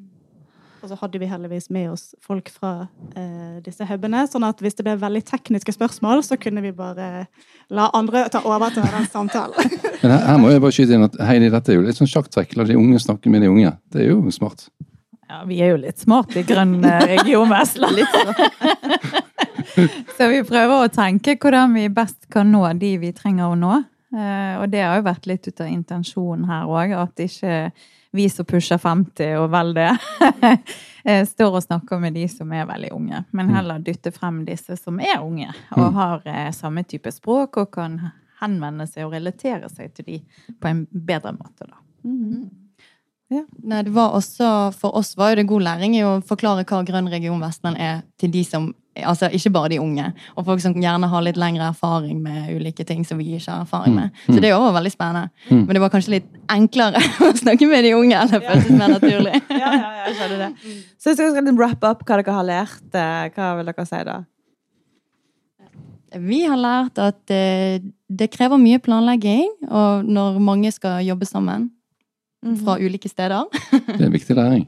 Og 0.84 0.90
så 0.92 0.98
hadde 1.00 1.16
vi 1.22 1.28
heldigvis 1.32 1.70
med 1.72 1.94
oss 1.94 2.10
folk 2.20 2.50
fra 2.52 2.90
eh, 3.16 3.62
disse 3.64 3.86
hubene, 3.88 4.26
sånn 4.28 4.44
at 4.44 4.60
hvis 4.60 4.76
det 4.76 4.84
ble 4.84 4.98
veldig 5.00 5.22
tekniske 5.30 5.72
spørsmål, 5.78 6.20
så 6.28 6.36
kunne 6.36 6.60
vi 6.66 6.74
bare 6.76 7.22
la 7.72 7.86
andre 7.96 8.26
ta 8.34 8.42
over 8.44 8.74
til 8.76 8.84
den 8.84 9.08
samtalen. 9.08 9.78
Men 10.04 10.12
her, 10.12 10.26
her 10.28 10.42
må 10.44 10.52
jeg 10.52 10.64
bare 10.66 10.76
skyte 10.76 10.98
inn 10.98 11.08
at 11.08 11.16
Heidi, 11.24 11.48
dette 11.54 11.72
er 11.72 11.80
jo 11.80 11.86
litt 11.88 12.02
sånn 12.02 12.12
sjakktrekk. 12.12 12.58
La 12.60 12.66
de 12.68 12.76
unge 12.76 13.00
snakke 13.00 13.32
med 13.32 13.46
de 13.46 13.54
unge. 13.54 13.72
Det 13.96 14.04
er 14.04 14.12
jo 14.12 14.20
smart. 14.36 14.66
Ja, 15.32 15.40
vi 15.48 15.62
er 15.64 15.72
jo 15.72 15.80
litt 15.86 16.04
smart 16.04 16.36
i 16.36 16.44
Grønn 16.46 16.76
eh, 16.84 17.06
region 17.16 17.48
Vestland. 17.56 18.04
Så 20.18 20.28
vi 20.30 20.44
prøver 20.46 20.84
å 20.84 20.92
tenke 20.92 21.38
hvordan 21.40 21.74
vi 21.80 21.88
best 21.96 22.28
kan 22.34 22.52
nå 22.52 22.66
de 22.78 22.92
vi 23.02 23.14
trenger 23.16 23.54
å 23.54 23.56
nå. 23.58 23.80
Eh, 24.14 24.60
Og 24.60 24.68
det 24.76 24.84
har 24.84 25.00
jo 25.00 25.08
vært 25.08 25.32
litt 25.32 25.48
ut 25.48 25.64
av 25.64 25.72
intensjonen 25.72 26.44
her 26.52 26.68
òg, 26.70 26.92
at 27.08 27.24
ikke 27.24 27.56
vi 28.14 28.28
som 28.30 28.46
pusher 28.46 28.78
50 28.78 29.36
og 29.42 29.48
vel 29.54 29.74
det, 29.74 29.90
eh, 31.06 31.24
står 31.26 31.58
og 31.60 31.64
snakker 31.66 32.00
med 32.02 32.14
de 32.14 32.28
som 32.30 32.52
er 32.54 32.68
veldig 32.70 32.92
unge. 32.94 33.24
Men 33.34 33.50
heller 33.56 33.80
dytte 33.82 34.12
frem 34.14 34.44
disse 34.46 34.78
som 34.78 35.00
er 35.02 35.20
unge, 35.22 35.50
og 35.74 35.88
Mm. 35.90 35.94
har 35.98 36.22
eh, 36.30 36.52
samme 36.54 36.84
type 36.86 37.12
språk 37.12 37.58
og 37.58 37.72
kan 37.74 38.00
henvende 38.42 38.86
seg 38.88 39.06
og 39.08 39.14
relatere 39.16 39.70
seg 39.72 39.94
til 39.96 40.06
de 40.06 40.20
på 40.62 40.68
en 40.70 40.86
bedre 40.92 41.34
måte, 41.34 41.66
da. 41.70 41.80
Ja. 43.34 43.44
Nei, 43.64 43.82
det 43.88 43.94
var 43.96 44.14
også, 44.14 44.74
For 44.78 44.94
oss 45.00 45.16
var 45.18 45.32
jo 45.32 45.36
det 45.42 45.48
god 45.50 45.64
læring 45.66 45.96
i 45.98 46.04
å 46.06 46.20
forklare 46.22 46.66
hva 46.70 46.84
Grønn 46.86 47.08
region 47.10 47.42
Vestland 47.42 47.80
er 47.82 48.04
til 48.22 48.30
de 48.32 48.44
som 48.46 48.68
Altså 48.94 49.26
ikke 49.34 49.50
bare 49.50 49.70
de 49.74 49.80
unge, 49.82 50.06
og 50.38 50.46
folk 50.46 50.62
som 50.62 50.76
gjerne 50.78 51.08
har 51.10 51.24
litt 51.26 51.38
lengre 51.42 51.66
erfaring 51.72 52.20
med 52.22 52.52
ulike 52.54 52.84
ting 52.86 53.02
som 53.08 53.18
vi 53.18 53.32
ikke 53.40 53.50
har 53.50 53.64
erfaring 53.66 53.96
med. 53.98 54.12
Så 54.28 54.36
det 54.38 54.52
er 54.52 54.54
også 54.54 54.76
veldig 54.76 54.92
spennende. 54.94 55.32
Mm. 55.50 55.64
Men 55.66 55.74
det 55.74 55.82
var 55.82 55.90
kanskje 55.96 56.14
litt 56.14 56.28
enklere 56.54 57.02
å 57.26 57.32
snakke 57.40 57.66
med 57.72 57.88
de 57.88 57.96
unge, 57.98 58.20
eller 58.22 58.44
føltes 58.46 58.78
mer 58.78 58.94
naturlig. 58.94 59.34
ja, 59.64 59.72
ja, 59.80 59.90
jeg 60.06 60.20
skjønner 60.20 60.44
det. 60.44 60.76
Så 61.02 61.10
jeg 61.10 61.18
skal 61.18 61.34
skal 61.34 61.58
wrap 61.58 61.90
up 61.90 62.06
hva 62.06 62.20
dere 62.22 62.38
har 62.38 62.46
lært. 62.52 62.86
eh, 62.94 63.26
Hva 63.34 63.50
vil 63.58 63.72
dere 63.72 63.88
si 63.90 64.04
da? 64.12 64.20
Vi 66.14 66.44
har 66.46 66.60
lært 66.62 67.00
at 67.02 67.34
eh, 67.34 67.82
det 68.14 68.30
krever 68.30 68.62
mye 68.62 68.78
planlegging 68.78 69.48
og 69.74 70.06
når 70.06 70.38
mange 70.38 70.70
skal 70.76 71.02
jobbe 71.02 71.26
sammen 71.26 71.72
fra 72.62 72.76
ulike 72.78 73.10
steder. 73.10 73.48
Det 73.72 73.98
er 74.02 74.06
en 74.06 74.14
viktig 74.14 74.36
læring. 74.38 74.68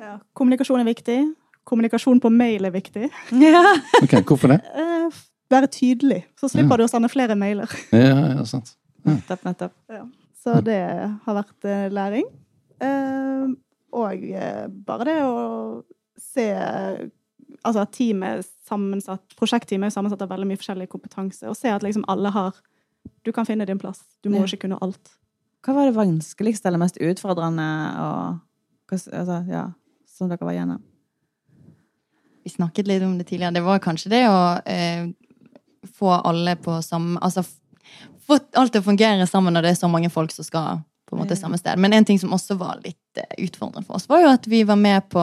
Ja, 0.00 0.16
kommunikasjon 0.38 0.80
er 0.80 0.86
viktig. 0.88 1.18
Kommunikasjon 1.66 2.20
på 2.22 2.30
mail 2.30 2.68
er 2.68 2.74
viktig. 2.74 3.08
Ja. 3.42 3.62
Ok, 4.04 4.14
Hvorfor 4.28 4.52
det? 4.54 4.60
Eh, 4.78 5.16
være 5.50 5.68
tydelig, 5.70 6.20
så 6.38 6.48
slipper 6.50 6.78
du 6.78 6.86
å 6.86 6.90
sende 6.90 7.10
flere 7.12 7.36
mailer. 7.38 7.70
Ja, 7.94 8.36
ja, 8.38 8.44
sant. 8.48 8.74
Nettopp, 9.06 9.44
nettopp. 9.46 9.74
Så 10.42 10.60
det 10.66 10.78
har 11.26 11.36
vært 11.40 11.66
eh, 11.66 11.86
læring. 11.94 12.26
Eh, 12.82 13.44
og 13.96 14.24
bare 14.86 15.06
det 15.08 15.18
å 15.24 15.36
se 16.20 16.46
Altså 17.64 17.80
at 17.86 17.92
teamet 17.94 18.26
er 18.40 18.42
sammensatt 18.68 19.32
Prosjektteamet 19.38 19.88
er 19.88 19.94
sammensatt 19.94 20.20
av 20.26 20.28
veldig 20.32 20.48
mye 20.50 20.58
forskjellig 20.60 20.88
kompetanse. 20.92 21.46
Og 21.48 21.56
se 21.56 21.70
at 21.72 21.82
liksom 21.86 22.04
alle 22.10 22.28
har 22.34 22.58
Du 23.24 23.30
kan 23.32 23.46
finne 23.48 23.64
din 23.66 23.78
plass. 23.80 24.02
Du 24.22 24.28
må 24.30 24.42
Ja. 24.42 24.48
ikke 24.50 24.66
kunne 24.66 24.78
alt. 24.82 25.12
Hva 25.64 25.74
var 25.74 25.88
det 25.88 25.96
vanskeligste 25.96 26.68
eller 26.68 26.82
mest 26.82 26.98
utfordrende 27.02 27.64
og, 28.02 28.36
altså, 28.92 29.38
ja, 29.50 29.64
som 30.06 30.28
dere 30.30 30.44
var 30.46 30.52
igjennom? 30.54 30.82
Vi 32.46 32.52
snakket 32.54 32.86
litt 32.86 33.02
om 33.02 33.16
det 33.18 33.24
tidligere. 33.26 33.56
Det 33.56 33.64
var 33.66 33.80
kanskje 33.82 34.10
det 34.12 34.20
å 34.30 34.42
eh, 34.70 35.08
få 35.98 36.12
alle 36.14 36.52
på 36.62 36.76
samme 36.82 37.18
Altså 37.18 37.42
få 38.26 38.38
alt 38.58 38.74
til 38.74 38.82
å 38.82 38.86
fungere 38.86 39.26
sammen 39.26 39.54
når 39.54 39.66
det 39.66 39.72
er 39.72 39.80
så 39.80 39.90
mange 39.90 40.10
folk 40.14 40.30
som 40.34 40.46
skal 40.46 40.84
på 41.06 41.14
en 41.16 41.22
måte 41.22 41.38
samme 41.38 41.58
sted. 41.58 41.78
Men 41.78 41.94
en 41.94 42.06
ting 42.06 42.18
som 42.18 42.34
også 42.34 42.56
var 42.58 42.78
litt 42.84 43.18
eh, 43.18 43.34
utfordrende 43.46 43.86
for 43.86 43.98
oss, 43.98 44.08
var 44.10 44.22
jo 44.22 44.30
at 44.30 44.46
vi 44.50 44.64
var 44.66 44.78
med 44.78 45.06
på 45.10 45.22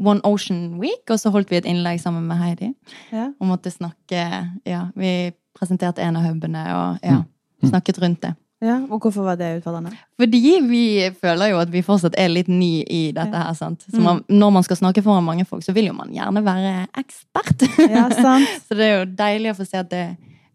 One 0.00 0.22
Ocean 0.26 0.80
Week, 0.80 1.02
og 1.10 1.18
så 1.20 1.30
holdt 1.34 1.50
vi 1.52 1.58
et 1.60 1.68
innlegg 1.68 2.00
sammen 2.02 2.26
med 2.26 2.40
Heidi. 2.40 2.72
Ja. 3.10 3.28
Og 3.38 3.50
måtte 3.50 3.74
snakke 3.74 4.24
Ja, 4.66 4.86
vi 4.94 5.32
presenterte 5.58 6.02
en 6.02 6.18
av 6.18 6.26
hubene 6.26 6.64
og 6.74 7.06
ja, 7.06 7.20
snakket 7.66 7.98
rundt 8.02 8.22
det. 8.22 8.34
Ja, 8.60 8.76
Og 8.90 9.00
hvorfor 9.00 9.24
var 9.24 9.38
det 9.40 9.54
utfordrende? 9.58 9.94
Fordi 10.20 10.40
vi 10.68 10.84
føler 11.20 11.54
jo 11.54 11.60
at 11.62 11.70
vi 11.72 11.80
fortsatt 11.82 12.18
er 12.20 12.28
litt 12.28 12.48
ny 12.48 12.82
i 12.84 13.02
dette 13.16 13.32
her. 13.32 13.54
sant? 13.56 13.86
Så 13.88 14.00
man, 14.04 14.20
Når 14.28 14.50
man 14.50 14.66
skal 14.66 14.76
snakke 14.76 15.02
foran 15.02 15.24
mange 15.24 15.46
folk, 15.48 15.64
så 15.64 15.72
vil 15.72 15.88
jo 15.88 15.94
man 15.96 16.12
gjerne 16.12 16.42
være 16.44 16.74
ekspert. 17.00 17.64
Ja, 17.88 18.10
sant. 18.12 18.48
så 18.68 18.76
det 18.76 18.84
er 18.84 18.98
jo 18.98 19.08
deilig 19.16 19.54
å 19.54 19.56
få 19.62 19.64
se 19.64 19.80
at 19.80 19.88
det 19.90 20.04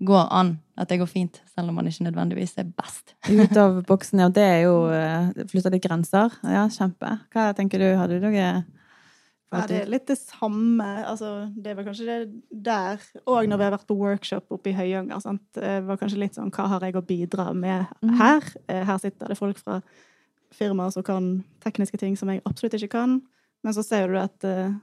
går 0.05 0.27
an. 0.29 0.59
At 0.77 0.89
det 0.91 0.99
går 0.99 1.07
fint, 1.09 1.41
selv 1.55 1.71
om 1.71 1.79
man 1.79 1.87
ikke 1.87 2.03
nødvendigvis 2.03 2.57
er 2.59 2.67
best. 2.77 3.15
Ut 3.29 3.57
av 3.57 3.81
boksen, 3.89 4.21
ja. 4.21 4.29
Det 4.29 4.43
er 4.43 4.61
jo 4.67 4.75
uh, 4.91 5.31
flytta 5.49 5.71
litt 5.73 5.85
grenser. 5.87 6.35
Ja, 6.43 6.67
kjempe. 6.69 7.17
Hva 7.33 7.53
tenker 7.57 7.81
du? 7.81 7.87
Har 7.95 8.11
du 8.11 8.19
noe 8.19 8.49
ja, 9.61 9.67
det 9.69 9.77
er 9.81 9.91
litt 9.91 10.07
det 10.09 10.17
samme. 10.19 10.87
Altså, 11.05 11.31
det 11.51 11.75
var 11.77 11.87
kanskje 11.87 12.07
det 12.07 12.17
der 12.65 13.01
Og 13.25 13.47
når 13.49 13.59
vi 13.59 13.67
har 13.67 13.75
vært 13.75 13.87
på 13.89 13.97
workshop 13.99 14.57
oppe 14.57 14.71
i 14.71 14.75
Høyanger. 14.77 15.21
Sant? 15.23 15.43
Det 15.57 15.77
var 15.87 15.99
kanskje 16.01 16.21
litt 16.21 16.37
sånn 16.37 16.51
Hva 16.55 16.67
har 16.75 16.85
jeg 16.85 16.97
å 16.99 17.05
bidra 17.05 17.47
med 17.55 17.89
her? 18.19 18.51
Her 18.67 18.99
sitter 19.01 19.31
det 19.31 19.39
folk 19.39 19.61
fra 19.61 19.79
firmaer 20.55 20.93
som 20.93 21.05
kan 21.05 21.29
tekniske 21.63 21.99
ting 22.01 22.15
som 22.19 22.31
jeg 22.31 22.43
absolutt 22.45 22.77
ikke 22.77 22.93
kan. 22.95 23.19
Men 23.65 23.75
så 23.75 23.83
ser 23.85 24.11
du 24.11 24.19
at 24.21 24.47
uh, 24.47 24.73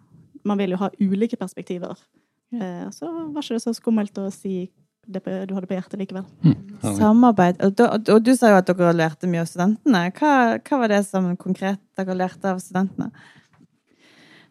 man 0.44 0.60
vil 0.60 0.74
jo 0.74 0.80
ha 0.82 0.90
ulike 1.00 1.38
perspektiver. 1.40 1.98
Uh, 2.52 2.88
så 2.92 3.08
var 3.08 3.44
ikke 3.44 3.58
det 3.58 3.64
så 3.64 3.74
skummelt 3.76 4.18
å 4.20 4.28
si 4.34 4.66
det 5.06 5.22
du 5.48 5.54
hadde 5.56 5.66
på 5.66 5.74
hjertet 5.74 5.98
likevel. 5.98 6.26
Mm. 6.44 6.58
Samarbeid. 6.98 7.58
Og, 7.62 7.74
du, 7.74 7.84
og, 7.86 8.18
du 8.22 8.32
sa 8.38 8.52
jo 8.52 8.58
at 8.60 8.68
dere 8.70 8.94
lærte 8.94 9.30
mye 9.30 9.42
av 9.42 9.50
studentene. 9.50 10.02
Hva, 10.18 10.32
hva, 10.58 10.80
var 10.82 10.92
det 10.92 11.02
som 11.08 11.30
konkret 11.40 11.82
dere 11.98 12.16
lærte 12.18 12.52
av 12.52 12.60
studentene? 12.62 13.10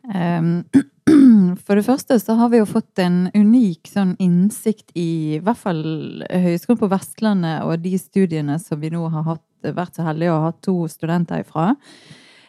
Um, 0.08 0.64
for 1.66 1.78
det 1.78 1.86
første 1.86 2.18
så 2.20 2.36
har 2.40 2.50
vi 2.50 2.62
jo 2.62 2.70
fått 2.70 3.02
en 3.04 3.28
unik 3.36 3.92
sånn 3.92 4.16
innsikt 4.22 4.96
i, 4.98 5.38
i 5.38 5.42
hvert 5.44 5.60
fall 5.62 5.84
Høgskolen 6.26 6.80
på 6.82 6.90
Vestlandet 6.92 7.68
og 7.68 7.84
de 7.84 7.94
studiene 8.02 8.58
som 8.62 8.82
vi 8.82 8.90
nå 8.94 9.04
har 9.14 9.28
hatt, 9.28 9.46
vært 9.62 9.98
så 9.98 10.08
heldige 10.08 10.34
å 10.34 10.42
ha 10.48 10.52
to 10.66 10.76
studenter 10.90 11.44
ifra. 11.44 11.76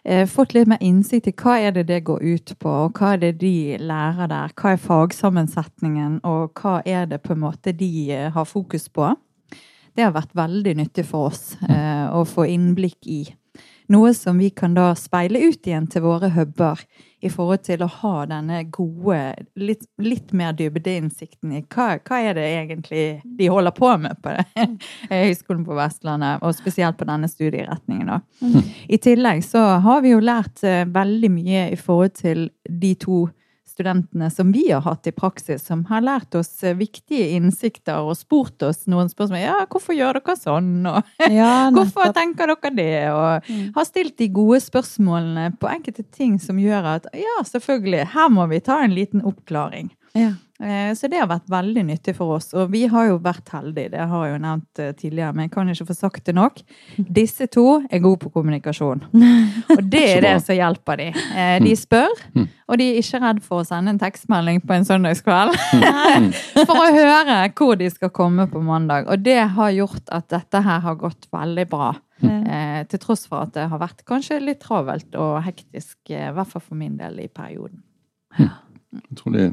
Eh, 0.04 0.26
fått 0.26 0.54
litt 0.56 0.66
mer 0.66 0.80
innsikt 0.82 1.28
i 1.30 1.34
hva 1.38 1.58
er 1.62 1.74
det 1.76 1.84
det 1.86 2.00
går 2.08 2.22
ut 2.24 2.54
på, 2.58 2.70
og 2.86 2.98
hva 2.98 3.12
er 3.14 3.20
det 3.22 3.36
de 3.42 3.76
lærer 3.78 4.30
der. 4.32 4.54
Hva 4.58 4.72
er 4.74 4.80
fagsammensetningen, 4.82 6.18
og 6.26 6.58
hva 6.58 6.80
er 6.82 7.06
det 7.06 7.20
på 7.22 7.36
en 7.36 7.44
måte 7.44 7.74
de 7.76 7.92
eh, 8.10 8.30
har 8.34 8.48
fokus 8.48 8.88
på. 8.90 9.12
Det 9.94 10.02
har 10.02 10.16
vært 10.16 10.34
veldig 10.34 10.74
nyttig 10.80 11.04
for 11.06 11.30
oss 11.30 11.54
eh, 11.68 12.08
å 12.10 12.24
få 12.26 12.48
innblikk 12.50 13.06
i. 13.06 13.22
Noe 13.90 14.12
som 14.14 14.38
vi 14.38 14.50
kan 14.50 14.74
da 14.76 14.92
speile 14.98 15.40
ut 15.42 15.66
igjen 15.66 15.88
til 15.90 16.04
våre 16.04 16.30
huber 16.34 16.80
i 17.22 17.30
forhold 17.30 17.62
til 17.66 17.82
å 17.84 17.88
ha 18.00 18.14
denne 18.26 18.62
gode, 18.74 19.18
litt, 19.58 19.84
litt 20.02 20.32
mer 20.36 20.54
dybdeinnsikten 20.58 21.52
i 21.54 21.62
hva, 21.62 21.96
hva, 22.02 22.18
er 22.18 22.38
det 22.38 22.46
egentlig 22.48 23.04
de 23.38 23.50
holder 23.50 23.74
på 23.76 23.92
med 24.02 24.18
på 24.22 24.34
det? 24.34 24.66
Høgskolen 25.12 25.66
på 25.66 25.76
Vestlandet, 25.78 26.42
og 26.42 26.56
spesielt 26.58 26.98
på 26.98 27.06
denne 27.08 27.30
studieretningen. 27.30 28.10
Da. 28.10 28.20
Mm. 28.42 28.72
I 28.88 28.98
tillegg 29.02 29.44
så 29.46 29.62
har 29.84 30.02
vi 30.02 30.14
jo 30.14 30.22
lært 30.22 30.64
eh, 30.66 30.82
veldig 30.88 31.30
mye 31.30 31.68
i 31.70 31.78
forhold 31.78 32.18
til 32.18 32.48
de 32.66 32.94
to 32.98 33.26
studentene 33.72 34.28
som 34.32 34.52
vi 34.54 34.66
har 34.70 34.82
hatt 34.84 35.08
i 35.08 35.14
praksis, 35.14 35.64
som 35.66 35.84
har 35.88 36.04
lært 36.04 36.36
oss 36.38 36.50
eh, 36.64 36.76
viktige 36.78 37.30
innsikter 37.36 38.04
og 38.04 38.16
spurt 38.18 38.62
oss 38.66 38.84
noen 38.90 39.10
spørsmål. 39.12 39.40
Ja, 39.42 39.56
hvorfor 39.70 39.96
gjør 39.96 40.20
dere 40.20 40.36
sånn? 40.38 40.74
Og 40.88 41.14
ja, 41.40 41.70
hvorfor 41.74 42.12
tenker 42.16 42.52
dere 42.52 42.74
det? 42.76 42.92
Og 43.14 43.48
mm. 43.48 43.64
har 43.78 43.88
stilt 43.88 44.18
de 44.20 44.30
gode 44.32 44.60
spørsmålene 44.64 45.52
på 45.60 45.70
enkelte 45.72 46.06
ting 46.12 46.38
som 46.42 46.60
gjør 46.60 46.94
at 46.98 47.10
ja, 47.16 47.40
selvfølgelig, 47.48 48.06
her 48.14 48.30
må 48.32 48.46
vi 48.52 48.62
ta 48.64 48.82
en 48.84 48.96
liten 48.96 49.24
oppklaring. 49.26 49.92
Ja. 50.12 50.32
Eh, 50.62 50.94
så 50.94 51.08
det 51.10 51.18
har 51.18 51.26
vært 51.30 51.48
veldig 51.50 51.82
nyttig 51.88 52.14
for 52.14 52.36
oss. 52.36 52.52
Og 52.54 52.70
vi 52.70 52.84
har 52.90 53.08
jo 53.08 53.16
vært 53.22 53.48
heldige, 53.50 53.94
det 53.96 54.04
har 54.10 54.26
jeg 54.26 54.34
jo 54.34 54.40
nevnt 54.44 54.82
eh, 54.82 54.92
tidligere, 54.98 55.34
men 55.34 55.48
jeg 55.48 55.52
kan 55.56 55.72
ikke 55.72 55.86
få 55.88 55.96
sagt 55.96 56.28
det 56.28 56.34
nok. 56.38 56.60
Disse 56.96 57.48
to 57.50 57.64
er 57.88 58.02
gode 58.04 58.20
på 58.22 58.30
kommunikasjon. 58.36 59.02
Og 59.74 59.82
det 59.90 60.04
er 60.18 60.22
det 60.26 60.36
som 60.44 60.54
hjelper 60.54 61.00
de. 61.00 61.08
Eh, 61.16 61.56
de 61.64 61.72
mm. 61.72 61.80
spør, 61.80 62.22
mm. 62.36 62.46
og 62.68 62.78
de 62.78 62.86
er 62.90 63.00
ikke 63.00 63.22
redd 63.24 63.42
for 63.46 63.62
å 63.62 63.66
sende 63.66 63.94
en 63.94 64.00
tekstmelding 64.00 64.62
på 64.68 64.76
en 64.76 64.86
søndagskveld 64.86 65.56
mm. 65.80 66.28
for 66.68 66.76
å 66.76 66.92
høre 66.94 67.40
hvor 67.58 67.74
de 67.80 67.88
skal 67.92 68.12
komme 68.14 68.46
på 68.52 68.62
mandag. 68.64 69.10
Og 69.10 69.24
det 69.24 69.40
har 69.56 69.74
gjort 69.74 70.14
at 70.14 70.28
dette 70.32 70.62
her 70.62 70.80
har 70.86 71.00
gått 71.00 71.28
veldig 71.32 71.68
bra. 71.72 71.92
Til 72.22 73.00
tross 73.02 73.24
for 73.26 73.48
at 73.48 73.56
det 73.56 73.64
har 73.66 73.80
vært 73.82 74.04
kanskje 74.06 74.36
litt 74.38 74.60
travelt 74.62 75.16
og 75.18 75.40
hektisk, 75.42 75.96
i 76.12 76.20
hvert 76.30 76.52
fall 76.52 76.62
for 76.62 76.78
min 76.78 76.94
del, 77.00 77.18
i 77.24 77.26
perioden. 77.26 77.82
Jeg 78.38 79.18
tror 79.18 79.34
det 79.34 79.48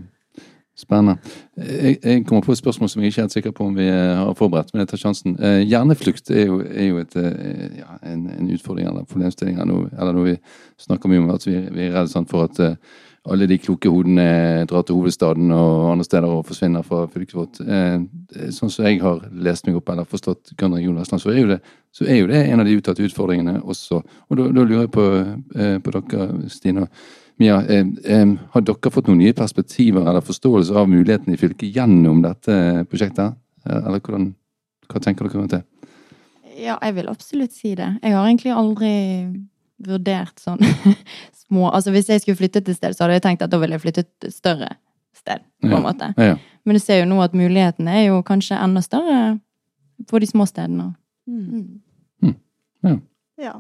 Spennende. 0.80 1.18
Jeg, 1.58 1.98
jeg, 2.04 2.26
kommer 2.26 2.46
på 2.46 2.54
et 2.56 2.62
spørsmål 2.62 2.90
som 2.90 3.02
jeg 3.02 3.12
ikke 3.12 3.20
er 3.20 3.26
helt 3.28 3.36
sikker 3.36 3.52
på 3.56 3.66
om 3.68 3.76
vi 3.76 3.88
eh, 3.92 4.16
har 4.16 4.38
forberedt, 4.40 4.72
men 4.74 4.86
jeg 4.86 4.92
tar 4.94 5.02
sjansen. 5.02 5.36
Eh, 5.44 5.60
hjerneflukt 5.68 6.32
er 6.32 6.46
jo, 6.48 6.62
er 6.64 6.88
jo 6.88 7.02
et, 7.04 7.18
eh, 7.20 7.82
ja, 7.82 8.00
en, 8.14 8.30
en, 8.32 8.54
utfordring 8.56 8.88
eller 8.88 9.04
problemstilling 9.10 9.60
eller 9.60 10.16
noe 10.16 10.26
vi 10.30 10.38
snakker 10.80 11.12
mye 11.12 11.24
om. 11.26 11.30
at 11.36 11.48
Vi, 11.48 11.58
vi 11.76 11.90
er 11.90 11.98
redde 11.98 12.24
for 12.32 12.48
at 12.48 12.64
uh, 12.64 12.78
alle 13.28 13.48
de 13.50 13.58
kloke 13.60 13.90
hodene 13.92 14.66
drar 14.70 14.86
til 14.88 14.96
hovedstaden 14.96 15.52
og 15.52 15.92
andre 15.92 16.06
steder 16.08 16.32
og 16.32 16.46
forsvinner 16.48 16.86
fra 16.86 17.04
fylket 17.12 17.36
vårt. 17.36 17.60
Eh, 17.62 18.00
sånn 18.56 18.72
som 18.72 18.88
jeg 18.88 19.02
har 19.04 19.26
lest 19.46 19.68
meg 19.68 19.80
opp 19.80 19.92
eller 19.92 20.08
forstått 20.08 20.54
Gunnar 20.58 20.82
Jonasland, 20.84 21.22
så 21.22 21.34
er 21.34 21.42
jo 21.42 21.50
det, 21.52 21.60
så 21.96 22.08
er 22.08 22.22
jo 22.22 22.30
det 22.32 22.46
en 22.46 22.64
av 22.64 22.70
de 22.70 22.78
uttatte 22.80 23.06
utfordringene 23.06 23.60
også. 23.62 24.00
Og 24.02 24.40
da, 24.40 24.48
da 24.56 24.64
lurer 24.64 24.86
jeg 24.86 24.94
på, 24.96 25.08
eh, 25.56 25.76
på 25.84 25.96
dere, 25.98 26.30
Stine. 26.54 26.88
Mia, 27.40 27.62
eh, 27.66 27.86
eh, 28.04 28.32
har 28.52 28.62
dere 28.68 28.92
fått 28.92 29.08
noen 29.08 29.22
nye 29.22 29.34
perspektiver 29.34 30.04
eller 30.04 30.24
forståelse 30.26 30.76
av 30.76 30.90
mulighetene 30.92 31.38
i 31.38 31.40
fylket 31.40 31.72
gjennom 31.76 32.20
dette 32.24 32.84
prosjektet? 32.92 33.38
Eh, 33.64 33.78
eller 33.78 34.02
hvordan, 34.04 34.34
hva 34.92 35.02
tenker 35.04 35.28
dere 35.28 35.40
rundt 35.40 35.56
det? 35.56 35.62
Ja, 36.60 36.76
jeg 36.84 36.98
vil 36.98 37.08
absolutt 37.08 37.56
si 37.56 37.72
det. 37.80 37.88
Jeg 38.04 38.12
har 38.18 38.28
egentlig 38.28 38.52
aldri 38.52 38.92
vurdert 39.80 40.42
sånn 40.44 40.60
små 41.46 41.70
Altså 41.72 41.94
hvis 41.96 42.10
jeg 42.12 42.26
skulle 42.26 42.42
flytte 42.42 42.60
et 42.60 42.74
sted, 42.76 42.92
så 42.92 43.06
hadde 43.06 43.16
jeg 43.22 43.24
tenkt 43.30 43.46
at 43.46 43.54
da 43.54 43.62
ville 43.62 43.78
jeg 43.78 43.86
flytte 43.86 44.04
et 44.04 44.34
større 44.36 44.74
sted, 45.16 45.46
på 45.64 45.72
en 45.72 45.78
ja. 45.78 45.84
måte. 45.86 46.12
Ja, 46.20 46.34
ja. 46.34 46.60
Men 46.68 46.76
du 46.76 46.84
ser 46.84 47.00
jo 47.00 47.08
nå 47.08 47.22
at 47.24 47.38
mulighetene 47.38 47.96
er 48.02 48.10
jo 48.10 48.20
kanskje 48.28 48.60
enda 48.60 48.84
større 48.84 49.40
på 50.12 50.20
de 50.20 50.28
små 50.28 50.44
stedene. 50.48 50.92
Mm. 51.24 51.80
Mm. 52.20 52.36
Ja. 52.84 52.98
ja. 53.40 53.56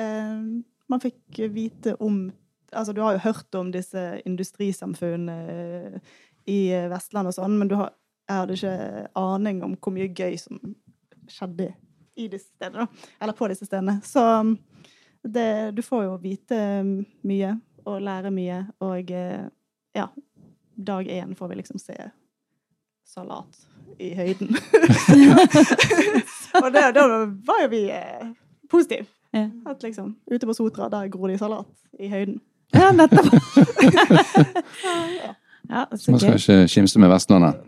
Um, 0.00 0.64
man 0.90 1.02
fikk 1.02 1.40
vite 1.54 1.94
om 2.02 2.24
Altså, 2.72 2.92
du 2.92 3.00
har 3.02 3.16
jo 3.16 3.24
hørt 3.24 3.58
om 3.58 3.72
disse 3.74 4.04
industrisamfunnene 4.28 5.54
eh, 5.54 6.18
i 6.50 6.60
Vestland 6.90 7.30
og 7.30 7.36
sånn, 7.36 7.56
men 7.58 7.70
du 7.70 7.76
har, 7.78 7.92
jeg 8.28 8.42
hadde 8.42 8.58
ikke 8.58 9.06
aning 9.18 9.62
om 9.66 9.76
hvor 9.76 9.94
mye 9.94 10.10
gøy 10.10 10.36
som 10.40 10.60
skjedde 11.30 11.70
i 12.18 12.26
disse 12.30 12.50
stedene, 12.54 12.88
eller 13.20 13.36
på 13.36 13.48
disse 13.50 13.68
stedene. 13.68 13.98
Så 14.06 14.22
det, 15.22 15.76
du 15.76 15.82
får 15.82 16.06
jo 16.06 16.16
vite 16.22 16.58
mye 17.26 17.54
og 17.88 18.02
lære 18.04 18.32
mye, 18.34 18.64
og 18.84 19.14
eh, 19.14 19.46
ja 19.96 20.10
Dag 20.80 21.04
én 21.12 21.34
får 21.36 21.48
vi 21.50 21.56
liksom 21.58 21.76
se 21.76 21.92
salat 23.04 23.56
i 23.98 24.14
høyden. 24.16 24.48
og 26.62 26.70
da 26.72 26.86
var 26.94 27.58
jo 27.64 27.66
vi 27.68 27.82
eh, 27.92 28.30
positive. 28.70 29.04
Ja. 29.34 29.50
At 29.66 29.82
liksom, 29.82 30.16
ute 30.30 30.46
på 30.46 30.54
Sotra, 30.56 30.88
der 30.88 31.10
gror 31.12 31.28
de 31.28 31.36
salat 31.38 31.68
i 32.00 32.08
høyden. 32.08 32.40
Ja, 32.72 32.92
nettopp. 32.92 33.26
ja, 35.68 35.86
så 35.96 36.10
man 36.10 36.20
skal 36.20 36.36
ikke 36.38 36.68
kimse 36.70 37.00
med 37.02 37.10
Vestlandet. 37.10 37.62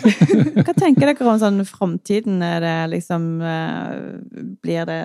Hva 0.66 0.74
tenker 0.74 1.10
dere 1.10 1.28
om 1.30 1.38
sånn 1.42 1.64
framtiden? 1.68 2.42
Liksom 2.90 3.28
eh, 3.46 3.92
Blir 4.62 4.88
det 4.90 5.00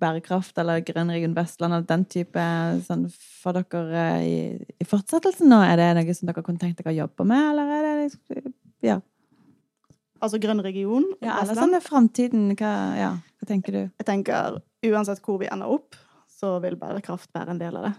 bærekraft 0.00 0.58
eller 0.62 0.82
Grønn 0.86 1.12
region 1.14 1.36
Vestland 1.36 1.86
den 1.90 2.06
type 2.10 2.46
sånn 2.86 3.06
for 3.42 3.60
dere 3.60 4.08
eh, 4.16 4.26
i, 4.26 4.40
i, 4.80 4.88
fortsettelsen 4.88 5.50
nå? 5.50 5.62
Er 5.66 5.80
det 5.80 5.92
noe 6.00 6.16
som 6.18 6.30
dere 6.30 6.44
kunne 6.46 6.62
tenkt 6.62 6.82
dere 6.82 6.94
å 6.94 7.00
jobbe 7.04 7.28
med, 7.30 7.46
eller 7.52 7.76
er 7.78 7.86
det 7.86 7.94
liksom 8.08 8.58
Ja. 8.86 9.00
Altså 10.20 10.36
grønn 10.40 10.60
region? 10.60 11.06
Ja, 11.24 11.38
eller 11.40 11.56
sånn 11.56 11.72
er 11.76 11.80
framtiden. 11.84 12.50
Hva, 12.58 12.72
ja, 12.98 13.14
hva 13.40 13.46
tenker 13.48 13.72
du? 13.72 13.82
Jeg 13.86 14.06
tenker 14.08 14.60
uansett 14.90 15.22
hvor 15.24 15.38
vi 15.40 15.48
ender 15.48 15.70
opp, 15.72 15.96
så 16.40 16.56
vil 16.64 16.78
bærekraft 16.80 17.34
være 17.36 17.54
en 17.54 17.60
del 17.60 17.76
av 17.76 17.88
det. 17.88 17.92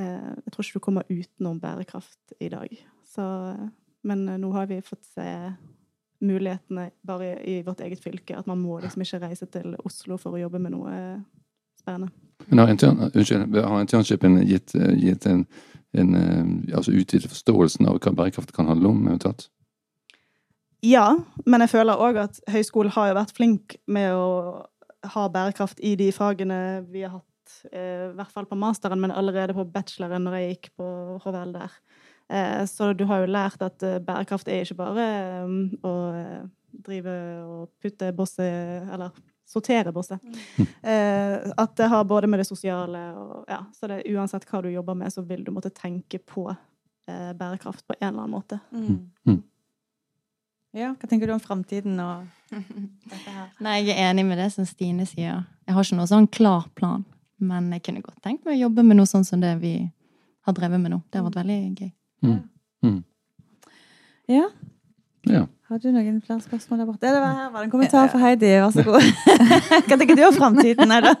Eh, 0.00 0.32
jeg 0.46 0.52
tror 0.52 0.64
ikke 0.64 0.80
du 0.80 0.84
kommer 0.86 1.10
utenom 1.10 1.60
bærekraft 1.60 2.34
i 2.40 2.48
dag. 2.52 2.72
Så, 3.08 3.24
men 4.08 4.28
eh, 4.28 4.40
nå 4.40 4.52
har 4.56 4.68
vi 4.70 4.80
fått 4.84 5.04
se 5.04 5.28
mulighetene 6.24 6.88
bare 7.04 7.34
i 7.44 7.60
vårt 7.66 7.82
eget 7.84 8.00
fylke. 8.00 8.38
At 8.38 8.48
man 8.48 8.62
må 8.62 8.78
liksom 8.80 9.04
ikke 9.04 9.20
reise 9.26 9.48
til 9.52 9.76
Oslo 9.84 10.16
for 10.20 10.36
å 10.36 10.40
jobbe 10.40 10.62
med 10.62 10.72
noe 10.76 10.94
spennende. 11.80 12.12
Men 12.46 12.64
har, 12.64 12.72
intern, 12.72 13.10
unnskyld, 13.10 13.56
har 13.56 13.80
internshipen 13.80 14.40
gitt, 14.48 14.74
gitt 15.00 15.26
en, 15.30 15.44
en, 15.92 16.14
eh, 16.20 16.76
altså 16.76 16.94
utvidet 16.94 17.30
forståelsen 17.32 17.90
av 17.90 18.00
hva 18.00 18.14
bærekraft 18.16 18.54
kan 18.56 18.70
handle 18.72 18.94
om? 18.94 19.04
eventuelt? 19.08 19.50
Ja, 20.84 21.14
men 21.46 21.64
jeg 21.64 21.72
føler 21.72 22.00
òg 22.00 22.18
at 22.20 22.40
høyskolen 22.52 22.92
har 22.92 23.10
jo 23.10 23.20
vært 23.20 23.36
flink 23.36 23.76
med 23.88 24.12
å 24.16 24.64
ha 25.14 25.28
bærekraft 25.28 25.80
i 25.84 25.94
de 26.00 26.10
fagene 26.12 26.58
vi 26.88 27.04
har 27.04 27.18
hatt 27.18 27.28
Eh, 27.70 28.10
i 28.10 28.16
hvert 28.18 28.32
fall 28.32 28.48
på 28.50 28.58
masteren, 28.58 29.00
men 29.02 29.14
allerede 29.14 29.56
på 29.56 29.66
bacheloren 29.68 30.26
når 30.26 30.38
jeg 30.38 30.54
gikk 30.54 30.70
på 30.80 30.88
HVL 31.24 31.54
der. 31.56 31.76
Eh, 32.28 32.62
så 32.70 32.92
du 32.96 33.04
har 33.10 33.24
jo 33.24 33.32
lært 33.32 33.62
at 33.64 33.84
eh, 33.84 34.00
bærekraft 34.04 34.48
er 34.48 34.64
ikke 34.64 34.80
bare 34.80 35.08
å 35.84 35.94
drive 36.84 37.12
og 37.44 37.68
putte 37.78 38.08
bosset 38.16 38.88
Eller 38.90 39.12
sortere 39.46 39.92
bosset. 39.92 40.20
Eh, 40.84 41.52
at 41.56 41.76
det 41.80 41.86
har 41.88 42.02
både 42.04 42.28
med 42.28 42.42
det 42.42 42.44
sosiale 42.44 42.98
og 43.16 43.46
ja, 43.48 43.62
Så 43.72 43.88
det, 43.88 44.02
uansett 44.12 44.44
hva 44.50 44.58
du 44.60 44.68
jobber 44.68 44.98
med, 44.98 45.08
så 45.12 45.22
vil 45.24 45.40
du 45.44 45.48
måtte 45.54 45.70
tenke 45.72 46.18
på 46.20 46.44
eh, 46.50 47.30
bærekraft 47.32 47.86
på 47.88 47.96
en 47.96 48.10
eller 48.10 48.26
annen 48.26 48.34
måte. 48.34 48.58
Mm. 48.68 49.38
Ja, 50.76 50.90
hva 50.92 51.08
tenker 51.08 51.30
du 51.30 51.32
om 51.32 51.40
framtiden 51.40 51.96
og 52.04 52.26
dette 53.14 53.32
her? 53.32 53.48
Nei, 53.64 53.78
jeg 53.86 53.96
er 53.96 54.10
enig 54.10 54.26
med 54.28 54.42
det 54.42 54.50
som 54.52 54.68
Stine 54.68 55.08
sier. 55.08 55.46
Jeg 55.64 55.76
har 55.76 55.88
ikke 55.88 55.98
noe 56.02 56.10
sånn 56.10 56.28
klar 56.28 56.68
plan. 56.76 57.06
Men 57.38 57.72
jeg 57.72 57.82
kunne 57.86 58.02
godt 58.04 58.22
tenkt 58.22 58.44
meg 58.44 58.56
å 58.56 58.62
jobbe 58.66 58.84
med 58.86 58.98
noe 58.98 59.10
sånn 59.10 59.26
som 59.26 59.40
det 59.42 59.54
vi 59.62 59.74
har 60.44 60.56
drevet 60.56 60.80
med 60.80 60.92
nå. 60.92 61.00
Det 61.10 61.20
har 61.20 61.26
vært 61.26 61.40
veldig 61.42 61.58
gøy. 61.80 61.90
Mm. 62.24 62.40
Mm. 62.84 63.00
Ja. 64.30 64.44
Ja. 65.28 65.46
Har 65.74 65.80
du 65.82 65.88
noen 65.90 66.20
flere 66.22 66.38
spørsmål 66.38 66.78
der 66.78 66.86
borte? 66.86 67.10
Det 67.10 67.18
var 67.18 67.32
her 67.34 67.48
var 67.50 67.64
det 67.64 67.66
en 67.66 67.70
kommentar 67.72 68.10
fra 68.12 68.18
Heidi. 68.22 68.46
Vær 68.62 68.70
så 68.70 68.82
god. 68.86 69.06
Hva 69.88 69.96
tenker 69.98 70.14
du 70.14 70.20
om 70.22 70.34
framtiden? 70.36 70.92
Da. 70.92 71.14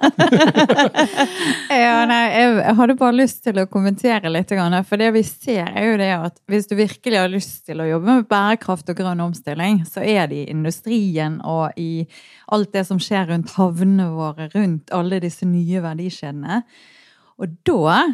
Ja, 1.74 2.04
nei, 2.06 2.20
jeg 2.30 2.74
hadde 2.78 2.94
bare 3.00 3.16
lyst 3.16 3.40
til 3.42 3.58
å 3.58 3.64
kommentere 3.66 4.30
litt. 4.30 4.52
For 4.86 5.02
det 5.02 5.08
vi 5.16 5.24
ser, 5.26 5.72
er 5.74 5.88
jo 5.88 5.96
det 5.98 6.10
at 6.14 6.38
hvis 6.46 6.70
du 6.70 6.76
virkelig 6.78 7.18
har 7.18 7.32
lyst 7.32 7.64
til 7.66 7.82
å 7.82 7.88
jobbe 7.88 8.20
med 8.20 8.28
bærekraft 8.30 8.92
og 8.94 9.00
grønn 9.00 9.24
omstilling, 9.24 9.80
så 9.90 10.04
er 10.06 10.30
det 10.30 10.38
i 10.44 10.52
industrien 10.54 11.40
og 11.42 11.74
i 11.74 12.04
alt 12.54 12.70
det 12.76 12.84
som 12.86 13.02
skjer 13.02 13.32
rundt 13.32 13.56
havnene 13.56 14.06
våre, 14.14 14.46
rundt 14.54 14.94
alle 14.94 15.18
disse 15.24 15.50
nye 15.50 15.82
verdikjedene. 15.82 16.62
Og 17.42 17.58
da 17.66 18.04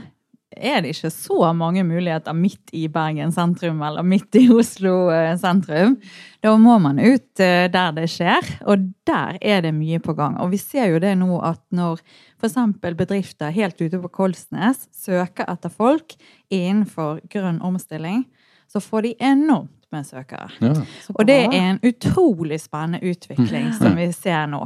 er 0.57 0.83
det 0.83 0.95
ikke 0.95 1.11
så 1.15 1.53
mange 1.55 1.85
muligheter 1.87 2.35
midt 2.35 2.73
i 2.77 2.87
Bergen 2.91 3.33
sentrum 3.33 3.83
eller 3.87 4.03
midt 4.07 4.35
i 4.39 4.47
Oslo 4.51 5.11
eh, 5.15 5.37
sentrum. 5.39 5.97
Da 6.43 6.55
må 6.59 6.77
man 6.83 6.99
ut 6.99 7.43
eh, 7.43 7.69
der 7.71 7.95
det 7.97 8.09
skjer, 8.11 8.47
og 8.67 8.91
der 9.07 9.39
er 9.41 9.65
det 9.67 9.75
mye 9.77 10.01
på 10.03 10.15
gang. 10.19 10.39
Og 10.43 10.51
vi 10.55 10.61
ser 10.61 10.91
jo 10.91 11.01
det 11.03 11.15
nå 11.21 11.39
at 11.47 11.63
når 11.75 12.03
f.eks. 12.41 12.59
bedrifter 12.83 13.55
helt 13.55 13.81
ute 13.81 14.01
på 14.03 14.13
Kolsnes 14.21 14.89
søker 14.97 15.47
etter 15.51 15.73
folk 15.73 16.17
innenfor 16.51 17.21
grønn 17.31 17.61
omstilling, 17.63 18.25
så 18.71 18.83
får 18.83 19.07
de 19.07 19.15
enormt 19.21 19.77
med 19.91 20.07
søkere. 20.07 20.47
Ja. 20.63 20.75
Og 21.19 21.27
det 21.27 21.37
er 21.49 21.55
en 21.57 21.81
utrolig 21.83 22.61
spennende 22.63 23.03
utvikling 23.11 23.73
som 23.75 23.97
vi 23.99 24.07
ser 24.15 24.47
nå. 24.47 24.63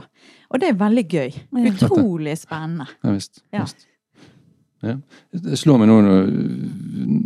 Og 0.52 0.60
det 0.60 0.68
er 0.68 0.78
veldig 0.80 1.04
gøy. 1.08 1.38
Utrolig 1.70 2.36
spennende. 2.42 2.90
Ja 3.04 3.14
visst. 3.16 3.40
Ja. 3.48 3.64
visst. 3.64 3.88
Ja. 4.84 4.96
Det 5.44 5.58
slår 5.58 5.80
meg 5.80 5.90
nå, 5.90 5.98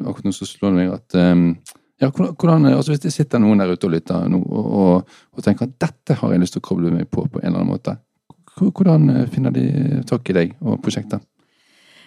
akkurat 0.07 0.29
nå 0.29 0.35
så 0.37 0.49
slår 0.49 0.75
det 0.75 0.79
meg 0.79 0.93
at 0.95 1.17
ehm, 1.19 1.47
ja, 1.99 2.13
hvordan, 2.15 2.69
altså 2.71 2.93
Hvis 2.93 3.03
det 3.03 3.11
sitter 3.11 3.43
noen 3.43 3.59
der 3.59 3.73
ute 3.75 3.89
og 3.89 3.97
lytter 3.97 4.29
nå 4.31 4.39
og, 4.39 4.67
og, 4.81 5.17
og 5.35 5.43
tenker 5.43 5.67
at 5.67 5.79
dette 5.83 6.19
har 6.21 6.35
jeg 6.35 6.45
lyst 6.45 6.55
til 6.55 6.63
å 6.63 6.69
koble 6.69 6.93
meg 6.95 7.09
på 7.11 7.27
på 7.27 7.41
en 7.41 7.49
eller 7.49 7.65
annen 7.65 7.73
måte, 7.73 7.97
hvordan 8.59 9.27
finner 9.33 9.55
de 9.55 10.03
tak 10.07 10.31
i 10.31 10.37
deg 10.37 10.55
og 10.63 10.79
prosjektet? 10.83 11.23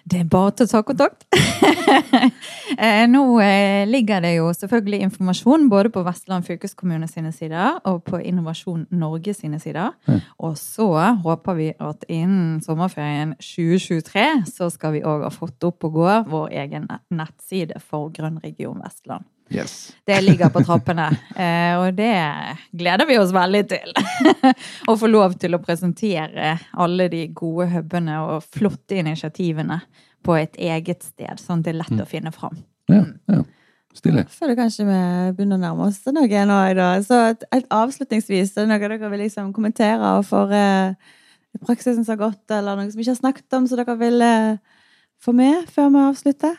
Det 0.04 0.22
er 0.22 0.30
bare 0.30 0.54
til 0.56 0.68
å 0.68 0.72
ta 0.76 0.84
kontakt. 0.86 1.28
Eh, 2.72 3.04
Nå 3.12 3.20
eh, 3.44 3.84
ligger 3.90 4.22
det 4.24 4.30
jo 4.38 4.46
selvfølgelig 4.56 5.02
informasjon 5.04 5.66
både 5.70 5.90
på 5.92 6.06
Vestland 6.06 6.46
fylkeskommune 6.48 7.10
sine 7.12 7.34
sider 7.36 7.82
og 7.90 8.06
på 8.08 8.22
Innovasjon 8.24 8.86
Norge 8.96 9.34
sine 9.36 9.60
sider. 9.60 9.92
Og 10.40 10.56
så 10.58 10.88
håper 11.26 11.58
vi 11.60 11.68
at 11.76 12.08
innen 12.08 12.62
sommerferien 12.64 13.36
2023 13.44 14.26
så 14.54 14.72
skal 14.72 14.96
vi 14.96 15.04
òg 15.04 15.28
ha 15.28 15.34
fått 15.36 15.68
opp 15.68 15.84
og 15.90 16.00
gå 16.00 16.16
vår 16.32 16.56
egen 16.64 16.88
nettside 17.12 17.84
for 17.84 18.08
Grønn 18.16 18.40
region 18.40 18.80
Vestland. 18.80 19.28
Yes. 19.52 19.92
Det 20.08 20.22
ligger 20.24 20.50
på 20.54 20.62
trappene, 20.64 21.10
eh, 21.36 21.74
og 21.76 21.96
det 21.98 22.12
gleder 22.72 23.08
vi 23.10 23.18
oss 23.20 23.34
veldig 23.36 23.62
til. 23.68 23.92
Å 24.90 24.96
få 24.96 25.10
lov 25.12 25.36
til 25.42 25.58
å 25.58 25.62
presentere 25.64 26.54
alle 26.80 27.10
de 27.12 27.26
gode 27.36 27.68
hubene 27.74 28.22
og 28.24 28.46
flotte 28.48 29.02
initiativene 29.02 29.82
på 30.24 30.38
et 30.40 30.56
eget 30.62 31.04
sted, 31.04 31.42
sånn 31.42 31.60
at 31.60 31.68
det 31.68 31.74
er 31.74 31.82
lett 31.82 32.04
å 32.04 32.08
finne 32.08 32.32
fram. 32.32 32.56
Ja, 32.92 33.04
ja. 33.32 33.44
Stilig. 33.92 34.24
Jeg 34.24 34.38
føler 34.38 34.56
kanskje 34.56 34.86
vi 34.88 34.98
begynner 35.36 35.60
å 35.60 35.64
nærme 35.66 35.88
oss 35.90 36.00
noe 36.08 36.44
nå 36.48 36.60
i 36.70 36.76
dag. 36.78 37.02
Så 37.04 37.18
et- 37.52 37.68
avslutningsvis, 37.68 38.54
er 38.56 38.64
det 38.64 38.70
noe 38.70 38.80
dere 38.80 39.10
vil 39.12 39.20
liksom 39.26 39.52
kommentere 39.52 40.14
for 40.24 40.54
eh, 40.56 40.94
praksisen 41.66 42.06
som 42.06 42.16
har 42.16 42.30
gått, 42.30 42.46
eller 42.56 42.80
noe 42.80 42.88
som 42.88 42.98
vi 42.98 43.04
ikke 43.04 43.18
har 43.18 43.20
snakket 43.20 43.58
om, 43.58 43.68
så 43.68 43.76
dere 43.76 43.98
vil 44.00 44.22
eh, 44.24 44.56
få 45.20 45.36
med 45.36 45.68
før 45.68 45.92
vi 45.92 46.06
avslutter? 46.08 46.56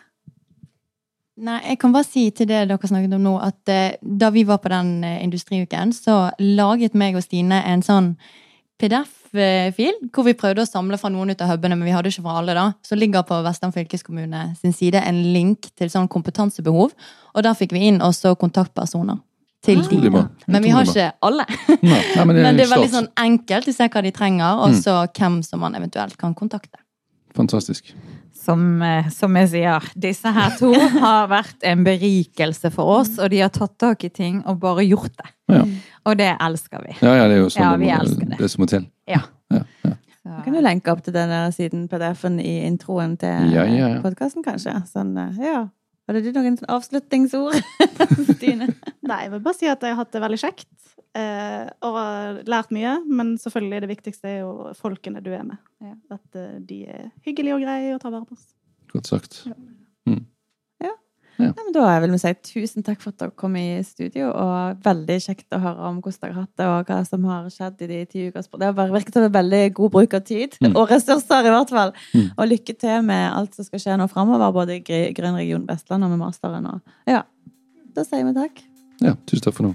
Nei, 1.41 1.61
jeg 1.65 1.79
kan 1.81 1.93
bare 1.95 2.05
si 2.05 2.27
til 2.31 2.47
det 2.51 2.69
dere 2.69 2.89
snakket 2.89 3.15
om 3.17 3.23
nå, 3.25 3.39
at 3.41 3.69
eh, 3.73 3.95
da 4.03 4.29
vi 4.31 4.43
var 4.45 4.59
på 4.61 4.69
den 4.69 5.03
eh, 5.05 5.23
industriuken, 5.25 5.93
så 5.97 6.31
laget 6.39 6.95
meg 6.95 7.17
og 7.17 7.23
Stine 7.25 7.63
en 7.65 7.81
sånn 7.83 8.11
PDF-fil, 8.83 9.95
hvor 10.13 10.27
vi 10.27 10.35
prøvde 10.37 10.65
å 10.65 10.69
samle 10.69 10.99
fra 11.01 11.09
noen 11.13 11.33
ut 11.33 11.43
av 11.45 11.53
hubene, 11.55 11.77
men 11.79 11.87
vi 11.89 11.95
hadde 11.95 12.11
ikke 12.13 12.25
fra 12.25 12.39
alle, 12.41 12.55
da. 12.59 12.65
Så 12.85 12.99
ligger 12.99 13.25
på 13.27 13.39
Vestland 13.47 13.75
fylkeskommune 13.77 14.45
sin 14.61 14.75
side 14.77 15.01
en 15.01 15.21
link 15.33 15.71
til 15.79 15.91
sånn 15.93 16.09
kompetansebehov, 16.13 16.93
og 17.33 17.45
der 17.47 17.57
fikk 17.59 17.73
vi 17.77 17.87
inn 17.89 18.03
også 18.05 18.35
kontaktpersoner. 18.41 19.21
Til 19.63 19.79
de. 19.79 19.87
Utrolig. 19.87 20.25
Men 20.51 20.65
vi 20.65 20.73
har 20.75 20.83
ikke 20.89 21.13
alle. 21.23 21.45
Nei, 21.87 22.01
nei, 22.17 22.25
men 22.27 22.35
det 22.37 22.43
Men 22.49 22.57
det 22.59 22.65
er 22.67 22.73
veldig 22.73 22.91
sånn 22.91 23.11
enkelt. 23.23 23.69
De 23.71 23.75
ser 23.77 23.93
hva 23.95 24.03
de 24.03 24.11
trenger, 24.11 24.59
og 24.59 24.73
Mm. 24.73 24.81
så 24.83 24.97
hvem 25.15 25.37
som 25.47 25.63
man 25.63 25.77
eventuelt 25.79 26.17
kan 26.19 26.35
kontakte. 26.35 26.81
Fantastisk. 27.39 27.95
Som, 28.43 28.63
eh, 28.83 29.07
som 29.15 29.37
jeg 29.39 29.49
sier, 29.53 29.85
disse 30.03 30.27
her 30.35 30.57
to 30.59 30.73
har 30.99 31.29
vært 31.31 31.63
en 31.69 31.85
berikelse 31.87 32.73
for 32.75 32.89
oss, 33.01 33.13
og 33.23 33.31
de 33.31 33.39
har 33.45 33.53
tatt 33.55 33.77
tak 33.79 34.03
i 34.03 34.11
ting 34.11 34.41
og 34.51 34.59
bare 34.65 34.83
gjort 34.83 35.13
det. 35.21 35.29
Ja. 35.53 35.61
Og 36.11 36.17
det 36.19 36.33
elsker 36.43 36.83
vi. 36.83 36.97
Ja, 37.05 37.13
ja, 37.21 37.29
det 37.31 37.37
er 37.37 37.43
jo 37.45 37.51
sånn 37.55 37.63
Ja, 37.63 37.71
det, 37.77 37.79
vi 37.85 37.93
må- 37.93 38.31
det. 38.33 38.39
det 38.41 38.51
som 38.51 38.65
må 38.65 38.69
til. 38.73 38.89
Ja. 39.07 39.21
Ja, 39.53 39.61
ja. 39.85 39.93
Så- 40.23 40.43
kan 40.45 40.55
jo 40.55 40.61
lenke 40.63 40.91
opp 40.91 41.03
til 41.07 41.15
denne 41.15 41.53
siden 41.55 41.87
PDF-en 41.89 42.41
i 42.41 42.67
introen 42.67 43.17
til 43.19 43.53
Ja, 43.53 43.63
ja, 43.65 43.89
ja. 43.95 44.01
podkasten, 44.03 44.43
kanskje. 44.43 44.75
Sånn, 44.91 45.15
eh, 45.19 45.45
ja. 45.45 45.69
Hadde 46.09 46.23
du 46.25 46.33
noen 46.33 46.59
avslutningsord, 46.69 47.63
Stine? 48.37 48.75
Nei, 49.07 49.21
jeg 49.23 49.31
vil 49.31 49.41
bare 49.41 49.55
si 49.55 49.67
at 49.71 49.81
jeg 49.81 49.95
har 49.95 50.03
hatt 50.03 50.11
det 50.13 50.21
veldig 50.23 50.41
kjekt. 50.43 50.67
Eh, 51.15 51.67
og 51.85 52.43
lært 52.49 52.71
mye. 52.73 52.95
Men 53.09 53.35
selvfølgelig 53.41 53.83
det 53.85 53.91
viktigste 53.93 54.31
er 54.31 54.39
jo 54.41 54.73
folkene 54.79 55.21
du 55.25 55.33
er 55.37 55.45
med. 55.45 55.61
Ja. 55.85 55.95
At 56.17 56.41
eh, 56.41 56.59
de 56.69 56.85
er 56.89 57.11
hyggelige 57.27 57.59
og 57.59 57.67
greie 57.67 57.95
og 57.95 58.01
tar 58.01 58.15
vare 58.15 58.29
på 58.29 58.39
oss. 58.39 58.49
Godt 58.93 59.09
sagt. 59.09 59.43
Nei, 61.43 61.49
men 61.57 61.73
da 61.75 61.85
vil 62.03 62.13
vi 62.13 62.19
si 62.21 62.31
tusen 62.47 62.85
takk 62.87 63.01
for 63.03 63.13
at 63.13 63.23
dere 63.23 63.35
kom 63.39 63.55
i 63.59 63.81
studio, 63.87 64.29
og 64.31 64.83
veldig 64.85 65.17
kjekt 65.25 65.57
å 65.57 65.61
høre 65.63 65.89
om 65.89 66.01
hvordan 66.05 66.21
dere 66.23 66.35
har 66.37 66.45
hatt 66.45 66.61
det, 66.61 66.67
og 66.69 66.91
hva 66.91 66.99
som 67.09 67.25
har 67.31 67.49
skjedd 67.53 67.83
i 67.83 67.89
de 67.91 68.01
ti 68.11 68.25
ukers 68.29 68.51
Det 68.53 68.69
har 68.69 68.77
bare 68.77 68.95
virket 68.95 69.17
som 69.17 69.27
en 69.27 69.35
veldig 69.35 69.63
god 69.79 69.93
bruk 69.97 70.15
av 70.19 70.25
tid, 70.29 70.59
Mm. 70.63 70.77
og 70.77 70.91
ressurser 70.93 71.49
i 71.49 71.55
hvert 71.55 71.71
fall. 71.71 71.93
Mm. 72.15 72.29
Og 72.37 72.49
lykke 72.49 72.77
til 72.79 73.03
med 73.03 73.33
alt 73.33 73.55
som 73.55 73.65
skal 73.65 73.81
skje 73.81 73.97
nå 73.99 74.09
framover, 74.13 74.53
både 74.53 74.79
i 74.79 75.13
Grønn 75.17 75.35
region 75.41 75.67
Vestland 75.67 76.05
og 76.05 76.11
med 76.11 76.21
masteren. 76.21 76.67
Og, 76.67 76.81
ja, 77.07 77.23
da 77.97 78.05
sier 78.05 78.25
vi 78.25 78.35
takk. 78.37 78.63
Ja, 79.01 79.17
tusen 79.27 79.43
takk 79.49 79.55
for 79.55 79.67
nå. 79.71 79.75